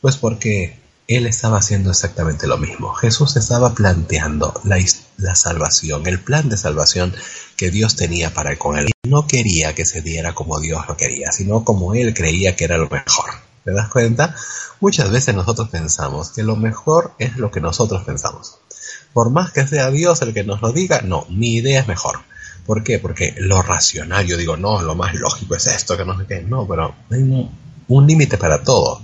Pues 0.00 0.16
porque 0.16 0.78
él 1.08 1.26
estaba 1.26 1.58
haciendo 1.58 1.90
exactamente 1.90 2.46
lo 2.46 2.58
mismo. 2.58 2.92
Jesús 2.92 3.36
estaba 3.36 3.74
planteando 3.74 4.60
la, 4.64 5.34
salvación, 5.34 6.06
el 6.06 6.20
plan 6.20 6.50
de 6.50 6.58
salvación 6.58 7.14
que 7.56 7.70
Dios 7.70 7.96
tenía 7.96 8.34
para 8.34 8.56
con 8.58 8.78
él. 8.78 8.90
No 9.06 9.26
quería 9.26 9.74
que 9.74 9.86
se 9.86 10.02
diera 10.02 10.34
como 10.34 10.60
Dios 10.60 10.86
lo 10.86 10.96
quería, 10.96 11.32
sino 11.32 11.64
como 11.64 11.94
él 11.94 12.12
creía 12.12 12.54
que 12.54 12.64
era 12.64 12.76
lo 12.76 12.90
mejor. 12.90 13.47
¿Te 13.68 13.74
das 13.74 13.90
cuenta? 13.90 14.34
Muchas 14.80 15.10
veces 15.10 15.34
nosotros 15.34 15.68
pensamos 15.68 16.30
que 16.30 16.42
lo 16.42 16.56
mejor 16.56 17.12
es 17.18 17.36
lo 17.36 17.50
que 17.50 17.60
nosotros 17.60 18.02
pensamos. 18.02 18.60
Por 19.12 19.28
más 19.28 19.52
que 19.52 19.66
sea 19.66 19.90
Dios 19.90 20.22
el 20.22 20.32
que 20.32 20.42
nos 20.42 20.62
lo 20.62 20.72
diga, 20.72 21.02
no, 21.02 21.26
mi 21.28 21.56
idea 21.56 21.80
es 21.80 21.86
mejor. 21.86 22.20
¿Por 22.64 22.82
qué? 22.82 22.98
Porque 22.98 23.34
lo 23.36 23.60
racional, 23.60 24.26
yo 24.26 24.38
digo, 24.38 24.56
no, 24.56 24.80
lo 24.80 24.94
más 24.94 25.14
lógico 25.14 25.54
es 25.54 25.66
esto, 25.66 25.98
que 25.98 26.06
no 26.06 26.18
sé 26.18 26.24
qué. 26.26 26.40
No, 26.40 26.66
pero 26.66 26.94
hay 27.10 27.20
un, 27.20 28.06
límite 28.06 28.38
para 28.38 28.62
todo. 28.62 29.02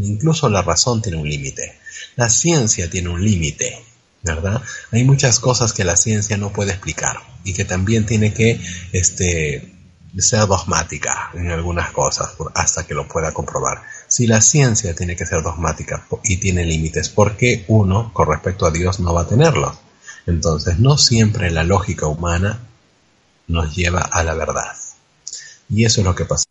Incluso 0.00 0.48
la 0.48 0.62
razón 0.62 1.02
tiene 1.02 1.18
un 1.18 1.28
límite. 1.28 1.78
La 2.16 2.30
ciencia 2.30 2.88
tiene 2.88 3.10
un 3.10 3.22
límite, 3.22 3.84
¿verdad? 4.22 4.62
Hay 4.92 5.04
muchas 5.04 5.40
cosas 5.40 5.74
que 5.74 5.84
la 5.84 5.98
ciencia 5.98 6.38
no 6.38 6.54
puede 6.54 6.70
explicar 6.70 7.18
y 7.44 7.52
que 7.52 7.66
también 7.66 8.06
tiene 8.06 8.32
que 8.32 8.58
este, 8.92 9.73
ser 10.20 10.46
dogmática 10.46 11.30
en 11.34 11.50
algunas 11.50 11.90
cosas 11.90 12.34
hasta 12.54 12.86
que 12.86 12.94
lo 12.94 13.08
pueda 13.08 13.32
comprobar. 13.32 13.82
Si 14.08 14.26
la 14.26 14.40
ciencia 14.40 14.94
tiene 14.94 15.16
que 15.16 15.26
ser 15.26 15.42
dogmática 15.42 16.06
y 16.22 16.36
tiene 16.36 16.64
límites, 16.64 17.08
¿por 17.08 17.36
qué 17.36 17.64
uno 17.68 18.12
con 18.12 18.28
respecto 18.28 18.66
a 18.66 18.70
Dios 18.70 19.00
no 19.00 19.12
va 19.12 19.22
a 19.22 19.26
tenerlo? 19.26 19.76
Entonces, 20.26 20.78
no 20.78 20.96
siempre 20.96 21.50
la 21.50 21.64
lógica 21.64 22.06
humana 22.06 22.60
nos 23.48 23.74
lleva 23.74 24.00
a 24.00 24.22
la 24.22 24.34
verdad. 24.34 24.72
Y 25.68 25.84
eso 25.84 26.00
es 26.00 26.06
lo 26.06 26.14
que 26.14 26.24
pasó 26.24 26.44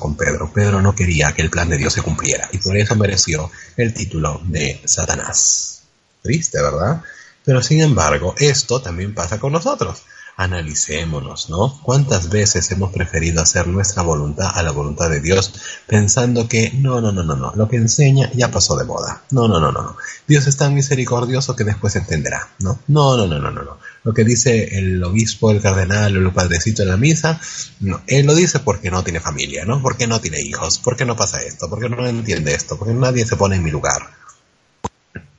con 0.00 0.16
Pedro. 0.16 0.52
Pedro 0.52 0.80
no 0.80 0.94
quería 0.94 1.32
que 1.32 1.42
el 1.42 1.50
plan 1.50 1.68
de 1.68 1.76
Dios 1.76 1.92
se 1.92 2.02
cumpliera 2.02 2.48
y 2.52 2.58
por 2.58 2.76
eso 2.76 2.96
mereció 2.96 3.50
el 3.76 3.92
título 3.94 4.40
de 4.44 4.80
Satanás. 4.84 5.82
Triste, 6.22 6.60
¿verdad? 6.60 7.02
Pero 7.44 7.62
sin 7.62 7.80
embargo, 7.80 8.34
esto 8.38 8.80
también 8.80 9.14
pasa 9.14 9.38
con 9.38 9.52
nosotros 9.52 10.02
analicémonos, 10.36 11.48
¿no? 11.48 11.80
¿Cuántas 11.82 12.28
veces 12.28 12.70
hemos 12.72 12.92
preferido 12.92 13.40
hacer 13.40 13.68
nuestra 13.68 14.02
voluntad 14.02 14.50
a 14.54 14.62
la 14.62 14.72
voluntad 14.72 15.08
de 15.08 15.20
Dios 15.20 15.52
pensando 15.86 16.48
que 16.48 16.72
no, 16.72 17.00
no, 17.00 17.12
no, 17.12 17.22
no, 17.22 17.36
no, 17.36 17.52
lo 17.54 17.68
que 17.68 17.76
enseña 17.76 18.30
ya 18.32 18.50
pasó 18.50 18.76
de 18.76 18.84
moda? 18.84 19.22
No, 19.30 19.46
no, 19.46 19.60
no, 19.60 19.70
no, 19.70 19.96
Dios 20.26 20.46
es 20.46 20.56
tan 20.56 20.74
misericordioso 20.74 21.54
que 21.54 21.64
después 21.64 21.94
entenderá, 21.96 22.48
¿no? 22.58 22.80
No, 22.88 23.16
no, 23.16 23.26
no, 23.26 23.38
no, 23.38 23.50
no, 23.50 23.62
no. 23.62 23.78
Lo 24.02 24.12
que 24.12 24.24
dice 24.24 24.76
el 24.78 25.02
obispo, 25.02 25.50
el 25.50 25.62
cardenal 25.62 26.16
el 26.16 26.32
padrecito 26.32 26.82
en 26.82 26.88
la 26.88 26.96
misa, 26.96 27.40
no, 27.80 28.02
él 28.06 28.26
lo 28.26 28.34
dice 28.34 28.58
porque 28.58 28.90
no 28.90 29.04
tiene 29.04 29.20
familia, 29.20 29.64
¿no? 29.64 29.80
Porque 29.80 30.06
no 30.06 30.20
tiene 30.20 30.40
hijos, 30.40 30.78
porque 30.78 31.04
no 31.04 31.16
pasa 31.16 31.42
esto, 31.42 31.70
porque 31.70 31.88
no 31.88 32.06
entiende 32.06 32.54
esto, 32.54 32.76
porque 32.76 32.92
nadie 32.92 33.24
se 33.24 33.36
pone 33.36 33.56
en 33.56 33.62
mi 33.62 33.70
lugar. 33.70 34.10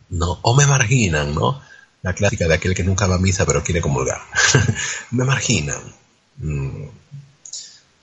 No, 0.10 0.40
o 0.42 0.56
me 0.56 0.66
marginan, 0.66 1.36
¿no? 1.36 1.62
La 2.06 2.14
clásica 2.14 2.48
de 2.48 2.54
aquel 2.54 2.76
que 2.76 2.84
nunca 2.84 3.08
va 3.08 3.16
a 3.16 3.18
misa 3.18 3.48
pero 3.48 3.64
quiere 3.64 3.82
comulgar. 3.82 4.22
Me 5.12 5.24
marginan. 5.24 5.82
Mm. 6.38 6.84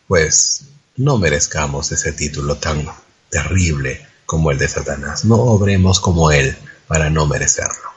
Pues 0.08 0.64
no 0.96 1.18
merezcamos 1.18 1.92
ese 1.92 2.10
título 2.10 2.56
tan 2.56 2.84
terrible 3.30 4.04
como 4.26 4.50
el 4.50 4.58
de 4.58 4.66
Satanás. 4.66 5.24
No 5.24 5.36
obremos 5.36 6.00
como 6.00 6.32
él 6.32 6.56
para 6.88 7.10
no 7.10 7.28
merecerlo. 7.28 7.90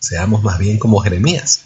Seamos 0.00 0.42
más 0.42 0.58
bien 0.58 0.76
como 0.76 0.98
Jeremías, 0.98 1.60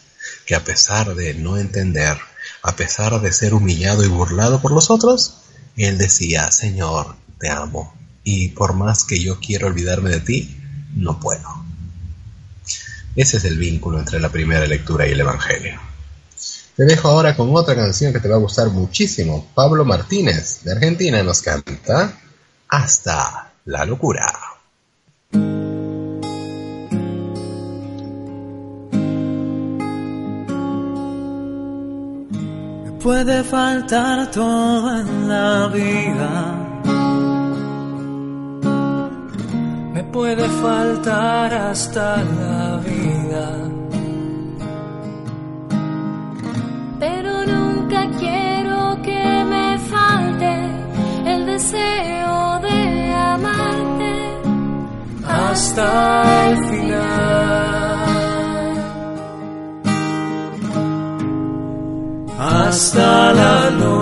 que 0.44 0.54
a 0.54 0.62
pesar 0.62 1.14
de 1.14 1.32
no 1.32 1.56
entender, 1.56 2.18
a 2.62 2.76
pesar 2.76 3.22
de 3.22 3.32
ser 3.32 3.54
humillado 3.54 4.04
y 4.04 4.08
burlado 4.08 4.60
por 4.60 4.72
los 4.72 4.90
otros, 4.90 5.38
él 5.78 5.96
decía, 5.96 6.50
Señor, 6.50 7.16
te 7.38 7.48
amo, 7.48 7.94
y 8.22 8.48
por 8.48 8.74
más 8.74 9.04
que 9.04 9.18
yo 9.18 9.40
quiero 9.40 9.68
olvidarme 9.68 10.10
de 10.10 10.20
ti, 10.20 10.60
no 10.94 11.18
puedo. 11.18 11.61
Ese 13.14 13.36
es 13.36 13.44
el 13.44 13.58
vínculo 13.58 13.98
entre 13.98 14.20
la 14.20 14.30
primera 14.30 14.66
lectura 14.66 15.06
y 15.06 15.12
el 15.12 15.20
Evangelio. 15.20 15.78
Te 16.76 16.84
dejo 16.84 17.08
ahora 17.08 17.36
con 17.36 17.54
otra 17.54 17.74
canción 17.74 18.12
que 18.12 18.20
te 18.20 18.28
va 18.28 18.36
a 18.36 18.38
gustar 18.38 18.68
muchísimo. 18.70 19.50
Pablo 19.54 19.84
Martínez, 19.84 20.62
de 20.64 20.72
Argentina, 20.72 21.22
nos 21.22 21.42
canta 21.42 22.18
Hasta 22.68 23.52
la 23.66 23.84
locura. 23.84 24.26
Me 32.84 32.92
puede 32.98 33.44
faltar 33.44 34.30
todo 34.30 35.00
en 35.00 35.28
la 35.28 35.68
vida 35.68 36.62
puede 40.12 40.46
faltar 40.46 41.54
hasta 41.54 42.22
la 42.22 42.61
Pero 47.00 47.46
nunca 47.46 48.00
quiero 48.18 49.00
que 49.02 49.44
me 49.52 49.78
falte 49.78 50.52
el 51.24 51.46
deseo 51.46 52.60
de 52.60 53.12
amarte 53.14 54.14
hasta 55.26 56.48
el 56.48 56.56
final. 56.70 57.12
Hasta 62.38 63.32
la 63.32 63.70
locura 63.70 64.01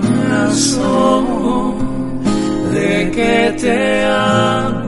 de 2.73 3.11
que 3.11 3.55
te 3.57 4.03
amo, 4.05 4.80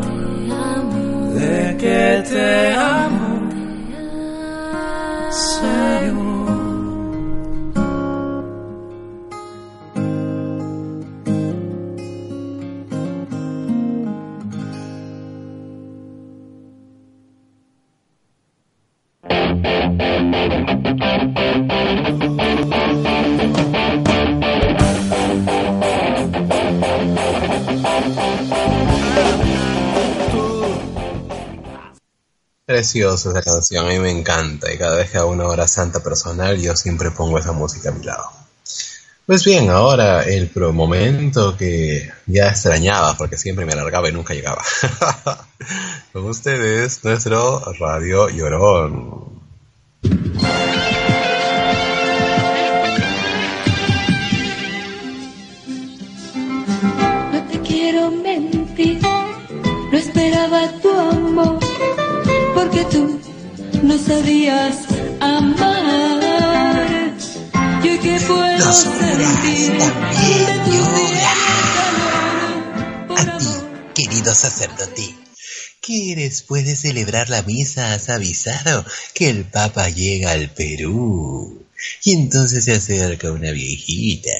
Preciosa 32.84 33.30
esa 33.30 33.42
canción, 33.42 33.86
a 33.86 33.90
mí 33.90 33.98
me 33.98 34.12
encanta 34.12 34.70
y 34.70 34.78
cada 34.78 34.98
vez 34.98 35.10
que 35.10 35.18
hago 35.18 35.32
una 35.32 35.48
hora 35.48 35.70
santa 35.70 36.04
personal 36.04 36.62
yo 36.62 36.76
siempre 36.76 37.12
pongo 37.12 37.40
esa 37.40 37.54
música 37.54 37.88
a 37.88 37.92
mi 37.94 38.04
lado. 38.04 38.26
Pues 39.26 39.46
bien, 39.46 39.70
ahora 39.70 40.24
el 40.24 40.50
pro 40.50 40.74
momento 40.74 41.56
que 41.56 42.12
ya 42.26 42.50
extrañaba 42.50 43.16
porque 43.16 43.38
siempre 43.38 43.66
me 43.66 43.72
alargaba 43.72 44.10
y 44.10 44.12
nunca 44.12 44.34
llegaba. 44.34 44.62
Con 46.12 46.26
ustedes, 46.26 47.02
nuestro 47.06 47.62
Radio 47.80 48.28
Llorón. 48.28 49.40
No 57.32 57.48
te 57.50 57.60
quiero 57.62 58.12
mentir, 58.12 59.00
no 59.02 59.98
esperaba 59.98 60.70
tu 60.82 60.90
amor, 60.90 61.63
porque 62.64 62.86
tú 62.86 63.20
no 63.84 63.98
sabías 63.98 64.78
amar. 65.20 67.14
Yo 67.84 68.00
que 68.02 68.20
puedo 68.26 68.74
sentir 68.74 69.74
de 69.74 69.90
tu 70.66 70.78
A 73.16 73.38
ti, 73.38 73.46
querido 73.94 74.34
sacerdote, 74.34 75.14
que 75.82 76.16
después 76.16 76.66
de 76.66 76.76
celebrar 76.78 77.30
la 77.30 77.42
misa 77.42 77.94
has 77.94 78.10
avisado 78.10 78.86
que 79.14 79.30
el 79.30 79.44
Papa 79.44 79.90
llega 79.90 80.32
al 80.32 80.50
Perú. 80.50 81.66
Y 82.06 82.14
entonces 82.14 82.64
se 82.64 82.76
acerca 82.76 83.32
una 83.32 83.52
viejita. 83.52 84.32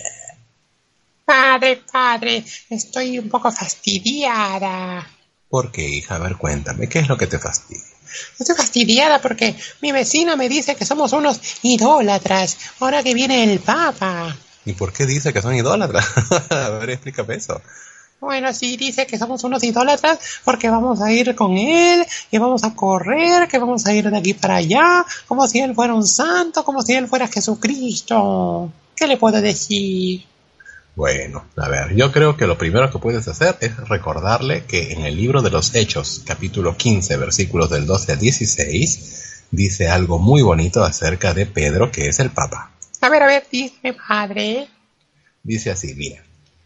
Padre, 1.26 1.82
padre, 1.92 2.46
estoy 2.70 3.20
un 3.20 3.28
poco 3.28 3.52
fastidiada. 3.52 5.06
¿Por 5.50 5.74
qué, 5.74 5.90
hija? 5.90 6.16
A 6.16 6.20
ver, 6.20 6.38
cuéntame, 6.38 6.88
¿qué 6.88 7.00
es 7.00 7.10
lo 7.10 7.18
que 7.18 7.28
te 7.28 7.38
fastidia? 7.38 7.93
Estoy 8.40 8.56
fastidiada 8.56 9.22
porque 9.22 9.56
mi 9.82 9.92
vecino 9.92 10.38
me 10.38 10.50
dice 10.50 10.76
que 10.76 10.86
somos 10.86 11.14
unos 11.14 11.40
idólatras 11.62 12.58
ahora 12.80 13.04
que 13.04 13.14
viene 13.14 13.44
el 13.44 13.60
Papa. 13.60 14.36
¿Y 14.66 14.74
por 14.74 14.94
qué 14.94 15.06
dice 15.06 15.34
que 15.34 15.42
son 15.42 15.56
idólatras? 15.56 16.06
a 16.50 16.70
ver, 16.70 16.92
explícame 16.92 17.36
eso. 17.36 17.62
Bueno, 18.20 18.54
sí, 18.54 18.78
dice 18.78 19.06
que 19.06 19.18
somos 19.18 19.44
unos 19.44 19.62
idólatras 19.66 20.18
porque 20.46 20.70
vamos 20.70 21.02
a 21.02 21.12
ir 21.12 21.36
con 21.36 21.58
él, 21.58 22.06
que 22.32 22.40
vamos 22.40 22.64
a 22.64 22.74
correr, 22.74 23.50
que 23.50 23.60
vamos 23.60 23.86
a 23.86 23.94
ir 23.94 24.10
de 24.10 24.18
aquí 24.18 24.34
para 24.34 24.56
allá, 24.56 25.06
como 25.28 25.46
si 25.46 25.60
él 25.60 25.76
fuera 25.76 25.94
un 25.94 26.08
santo, 26.08 26.64
como 26.64 26.82
si 26.82 26.94
él 26.94 27.08
fuera 27.08 27.28
Jesucristo. 27.28 28.72
¿Qué 28.96 29.08
le 29.08 29.18
puedo 29.18 29.42
decir? 29.42 30.24
Bueno, 30.96 31.44
a 31.58 31.70
ver, 31.70 31.96
yo 31.96 32.12
creo 32.12 32.38
que 32.38 32.46
lo 32.46 32.58
primero 32.58 32.92
que 32.92 33.00
puedes 33.00 33.28
hacer 33.28 33.58
es 33.62 33.76
recordarle 33.90 34.66
que 34.66 34.94
en 34.94 35.02
el 35.02 35.18
libro 35.18 35.42
de 35.42 35.50
los 35.50 35.74
Hechos, 35.74 36.22
capítulo 36.24 36.78
15, 36.78 37.18
versículos 37.18 37.72
del 37.72 37.88
12 37.88 38.12
al 38.12 38.20
16, 38.20 39.46
dice 39.50 39.90
algo 39.90 40.20
muy 40.20 40.44
bonito 40.44 40.84
acerca 40.84 41.34
de 41.34 41.48
Pedro, 41.48 41.92
que 41.92 42.10
es 42.10 42.20
el 42.20 42.30
Papa. 42.30 42.72
A 43.02 43.10
ver, 43.10 43.24
a 43.24 43.26
ver, 43.26 43.44
dime, 43.52 43.96
padre. 44.08 44.68
Dice 45.42 45.72
así, 45.72 45.96
mira, 45.96 46.24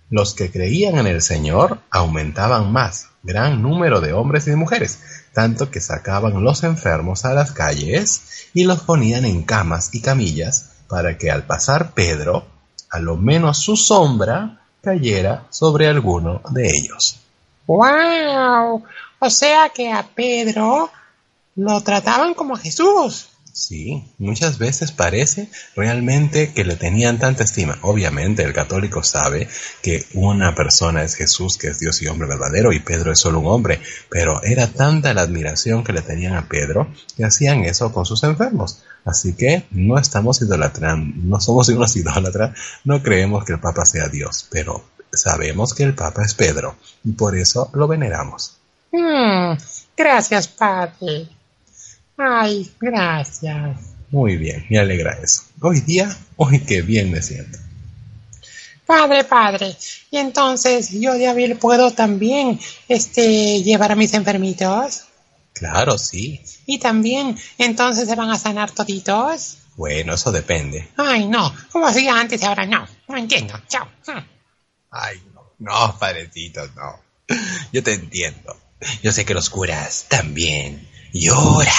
los 0.10 0.34
que 0.34 0.52
creían 0.52 0.98
en 0.98 1.08
el 1.08 1.22
Señor 1.22 1.80
aumentaban 1.90 2.70
más, 2.72 3.08
gran 3.24 3.62
número 3.62 4.02
de 4.02 4.12
hombres 4.12 4.46
y 4.48 4.50
de 4.50 4.58
mujeres, 4.58 5.00
tanto 5.32 5.72
que 5.72 5.80
sacaban 5.80 6.44
los 6.44 6.64
enfermos 6.64 7.24
a 7.24 7.34
las 7.34 7.54
calles 7.54 8.50
y 8.54 8.66
los 8.66 8.82
ponían 8.82 9.24
en 9.24 9.44
camas 9.44 9.94
y 9.94 10.02
camillas 10.02 10.72
para 10.90 11.18
que 11.18 11.32
al 11.32 11.44
pasar 11.44 11.94
Pedro, 11.94 12.46
a 12.90 13.00
lo 13.00 13.18
menos 13.18 13.60
su 13.60 13.76
sombra 13.76 14.60
cayera 14.82 15.46
sobre 15.50 15.88
alguno 15.88 16.42
de 16.50 16.68
ellos. 16.68 17.18
¡Wow! 17.66 18.84
O 19.20 19.30
sea 19.30 19.70
que 19.70 19.92
a 19.92 20.04
Pedro 20.04 20.90
lo 21.56 21.82
trataban 21.82 22.34
como 22.34 22.56
a 22.56 22.60
Jesús. 22.60 23.30
Sí, 23.58 24.14
muchas 24.20 24.60
veces 24.60 24.92
parece 24.92 25.50
realmente 25.76 26.54
que 26.54 26.64
le 26.64 26.76
tenían 26.76 27.18
tanta 27.18 27.44
estima. 27.44 27.80
Obviamente 27.82 28.44
el 28.44 28.54
católico 28.54 29.02
sabe 29.02 29.50
que 29.82 30.06
una 30.14 30.54
persona 30.54 31.02
es 31.02 31.16
Jesús, 31.16 31.58
que 31.58 31.70
es 31.70 31.80
Dios 31.80 32.00
y 32.04 32.08
hombre 32.08 32.28
verdadero, 32.28 32.72
y 32.72 32.82
Pedro 32.82 33.12
es 33.12 33.20
solo 33.20 33.40
un 33.40 33.48
hombre, 33.48 33.82
pero 34.12 34.44
era 34.44 34.68
tanta 34.68 35.16
la 35.16 35.24
admiración 35.24 35.84
que 35.84 35.92
le 35.92 36.04
tenían 36.04 36.36
a 36.36 36.48
Pedro 36.48 36.88
que 37.16 37.26
hacían 37.26 37.66
eso 37.66 37.92
con 37.92 38.06
sus 38.06 38.24
enfermos. 38.24 38.84
Así 39.06 39.34
que 39.34 39.66
no 39.72 39.98
estamos 39.98 40.40
idolatrando, 40.44 41.16
no 41.16 41.42
somos 41.42 41.68
unos 41.70 41.96
idólatras, 41.96 42.56
no 42.84 43.02
creemos 43.02 43.44
que 43.44 43.54
el 43.54 43.60
Papa 43.60 43.86
sea 43.86 44.08
Dios, 44.08 44.48
pero 44.52 44.86
sabemos 45.12 45.74
que 45.74 45.82
el 45.82 45.96
Papa 45.96 46.22
es 46.24 46.36
Pedro, 46.36 46.76
y 47.04 47.14
por 47.14 47.36
eso 47.36 47.72
lo 47.74 47.88
veneramos. 47.88 48.56
Mm, 48.92 49.58
gracias, 49.98 50.48
padre. 50.48 51.37
Ay, 52.18 52.72
gracias. 52.80 53.78
Muy 54.10 54.38
bien, 54.38 54.66
me 54.70 54.80
alegra 54.80 55.12
eso. 55.22 55.44
Hoy 55.62 55.82
día, 55.82 56.16
hoy 56.36 56.60
qué 56.62 56.82
bien 56.82 57.12
me 57.12 57.22
siento. 57.22 57.60
Padre, 58.86 59.24
padre. 59.26 59.76
Y 60.10 60.18
entonces 60.18 60.92
yo 60.92 61.14
de 61.14 61.28
abril 61.28 61.58
puedo 61.58 61.92
también 61.92 62.60
este 62.88 63.62
llevar 63.62 63.92
a 63.92 63.96
mis 63.96 64.14
enfermitos. 64.14 65.04
Claro, 65.54 65.98
sí. 65.98 66.42
Y 66.66 66.80
también 66.80 67.38
entonces 67.58 68.08
se 68.08 68.16
van 68.16 68.32
a 68.32 68.40
sanar 68.40 68.72
toditos. 68.72 69.58
Bueno, 69.76 70.14
eso 70.14 70.32
depende. 70.32 70.90
Ay, 70.98 71.28
no. 71.28 71.54
Como 71.72 71.86
hacía 71.86 72.20
antes 72.20 72.42
y 72.42 72.46
ahora 72.46 72.66
no. 72.66 72.88
No 73.08 73.18
entiendo. 73.18 73.60
Chao. 73.68 73.88
Hmm. 74.08 74.26
Ay, 74.90 75.22
no, 75.34 75.54
no, 75.60 76.00
padrecito, 76.00 76.66
no. 76.76 77.02
Yo 77.74 77.84
te 77.84 77.94
entiendo. 77.94 78.56
Yo 79.04 79.12
sé 79.12 79.26
que 79.26 79.34
los 79.34 79.50
curas 79.50 80.06
también 80.08 80.87
lloran. 81.14 81.74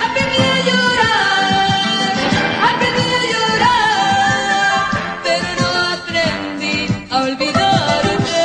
Aprendí 0.00 0.38
a 0.38 0.58
llorar, 0.68 2.16
aprendí 2.70 3.02
a 3.02 3.22
llorar, 3.32 4.90
pero 5.22 5.48
no 5.60 5.68
aprendí 5.92 6.76
a 7.10 7.16
olvidarte. 7.22 8.42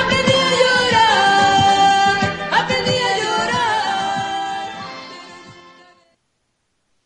Aprendí 0.00 0.32
a 0.32 0.50
llorar, 0.62 2.18
aprendí 2.52 2.96
a 2.96 3.12
llorar. 3.18 4.74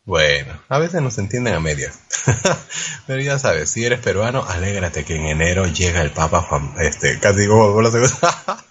Bueno, 0.05 0.53
a 0.69 0.77
veces 0.79 1.01
nos 1.01 1.17
entienden 1.17 1.53
a 1.55 1.59
medias. 1.59 1.99
Pero 3.07 3.21
ya 3.21 3.39
sabes, 3.39 3.71
si 3.71 3.85
eres 3.85 3.99
peruano, 3.99 4.43
alégrate 4.47 5.03
que 5.03 5.15
en 5.15 5.25
enero 5.25 5.65
llega 5.65 6.01
el 6.01 6.11
Papa 6.11 6.41
Juan, 6.41 6.73
este, 6.79 7.19
casi 7.19 7.47
como 7.47 7.73
por 7.73 7.83
la 7.83 7.91
segunda. 7.91 8.65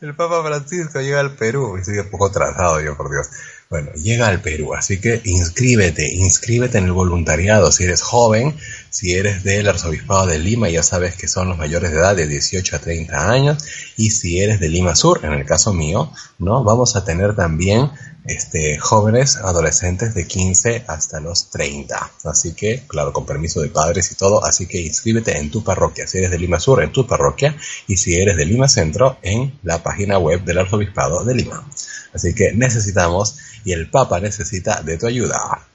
El 0.00 0.14
Papa 0.14 0.42
Francisco 0.44 1.00
llega 1.00 1.20
al 1.20 1.34
Perú 1.34 1.76
y 1.78 1.84
sigue 1.84 2.02
un 2.02 2.10
poco 2.10 2.30
trazado 2.30 2.80
yo 2.80 2.96
por 2.96 3.10
Dios. 3.10 3.28
Bueno, 3.68 3.92
llega 3.92 4.28
al 4.28 4.40
Perú, 4.40 4.72
así 4.74 4.98
que 4.98 5.20
inscríbete, 5.24 6.14
inscríbete 6.14 6.78
en 6.78 6.84
el 6.84 6.92
voluntariado 6.92 7.70
si 7.70 7.84
eres 7.84 8.00
joven, 8.00 8.56
si 8.88 9.12
eres 9.12 9.44
del 9.44 9.68
Arzobispado 9.68 10.26
de 10.26 10.38
Lima, 10.38 10.70
ya 10.70 10.82
sabes 10.82 11.16
que 11.16 11.28
son 11.28 11.48
los 11.48 11.58
mayores 11.58 11.90
de 11.90 11.98
edad 11.98 12.16
de 12.16 12.26
18 12.26 12.76
a 12.76 12.78
30 12.78 13.30
años, 13.30 13.64
y 13.96 14.10
si 14.10 14.40
eres 14.40 14.60
de 14.60 14.70
Lima 14.70 14.94
Sur, 14.94 15.20
en 15.22 15.34
el 15.34 15.44
caso 15.44 15.74
mío, 15.74 16.10
¿no? 16.38 16.64
Vamos 16.64 16.96
a 16.96 17.04
tener 17.04 17.36
también 17.36 17.90
este, 18.28 18.78
jóvenes 18.78 19.36
adolescentes 19.38 20.14
de 20.14 20.26
15 20.26 20.84
hasta 20.86 21.18
los 21.18 21.48
30. 21.50 22.12
Así 22.24 22.52
que, 22.52 22.84
claro, 22.86 23.12
con 23.12 23.24
permiso 23.24 23.60
de 23.60 23.70
padres 23.70 24.12
y 24.12 24.14
todo, 24.14 24.44
así 24.44 24.66
que 24.66 24.80
inscríbete 24.80 25.38
en 25.38 25.50
tu 25.50 25.64
parroquia. 25.64 26.06
Si 26.06 26.18
eres 26.18 26.30
de 26.30 26.38
Lima 26.38 26.60
Sur, 26.60 26.82
en 26.82 26.92
tu 26.92 27.06
parroquia, 27.06 27.56
y 27.86 27.96
si 27.96 28.14
eres 28.20 28.36
de 28.36 28.44
Lima 28.44 28.68
Centro, 28.68 29.16
en 29.22 29.58
la 29.62 29.82
página 29.82 30.18
web 30.18 30.44
del 30.44 30.58
Arzobispado 30.58 31.24
de 31.24 31.34
Lima. 31.34 31.66
Así 32.12 32.34
que 32.34 32.52
necesitamos, 32.52 33.36
y 33.64 33.72
el 33.72 33.90
Papa 33.90 34.20
necesita 34.20 34.82
de 34.82 34.98
tu 34.98 35.06
ayuda. 35.06 35.66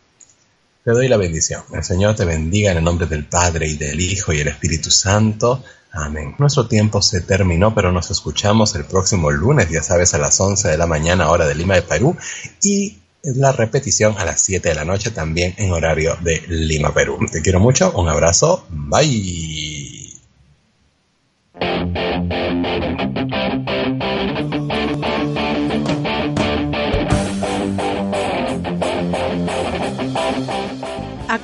Te 0.83 0.91
doy 0.91 1.07
la 1.07 1.17
bendición. 1.17 1.63
El 1.73 1.83
Señor 1.83 2.15
te 2.15 2.25
bendiga 2.25 2.71
en 2.71 2.77
el 2.77 2.83
nombre 2.83 3.07
del 3.07 3.25
Padre 3.25 3.67
y 3.67 3.77
del 3.77 3.99
Hijo 3.99 4.31
y 4.31 4.41
el 4.41 4.49
Espíritu 4.49 4.91
Santo. 4.91 5.63
Amén. 5.95 6.33
Nuestro 6.39 6.67
tiempo 6.67 7.03
se 7.03 7.21
terminó, 7.21 7.75
pero 7.75 7.91
nos 7.91 8.09
escuchamos 8.09 8.73
el 8.73 8.83
próximo 8.83 9.29
lunes, 9.29 9.69
ya 9.69 9.83
sabes, 9.83 10.15
a 10.15 10.17
las 10.17 10.39
11 10.41 10.69
de 10.69 10.77
la 10.77 10.87
mañana, 10.87 11.29
hora 11.29 11.45
de 11.45 11.53
Lima 11.53 11.75
de 11.75 11.83
Perú. 11.83 12.17
Y 12.63 12.97
la 13.21 13.51
repetición 13.51 14.15
a 14.17 14.25
las 14.25 14.41
7 14.41 14.69
de 14.69 14.75
la 14.75 14.85
noche 14.85 15.11
también 15.11 15.53
en 15.57 15.71
horario 15.71 16.17
de 16.21 16.41
Lima, 16.47 16.93
Perú. 16.95 17.19
Te 17.31 17.43
quiero 17.43 17.59
mucho, 17.59 17.91
un 17.91 18.09
abrazo, 18.09 18.65
bye. 18.69 20.09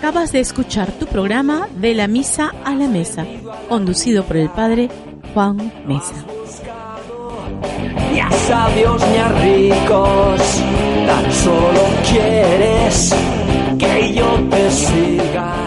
Acabas 0.09 0.31
de 0.31 0.39
escuchar 0.39 0.91
tu 0.93 1.05
programa 1.05 1.67
de 1.75 1.93
la 1.93 2.07
misa 2.07 2.51
a 2.65 2.73
la 2.73 2.87
mesa, 2.87 3.27
conducido 3.67 4.23
por 4.23 4.37
el 4.37 4.49
padre 4.49 4.89
Juan 5.35 5.71
Mesa. 5.85 6.25
Sabios 8.47 9.03
ricos, 9.43 10.41
tan 11.05 11.31
solo 11.31 11.81
quieres 12.09 13.13
que 13.77 14.13
yo 14.15 14.25
te 14.49 14.71
siga. 14.71 15.59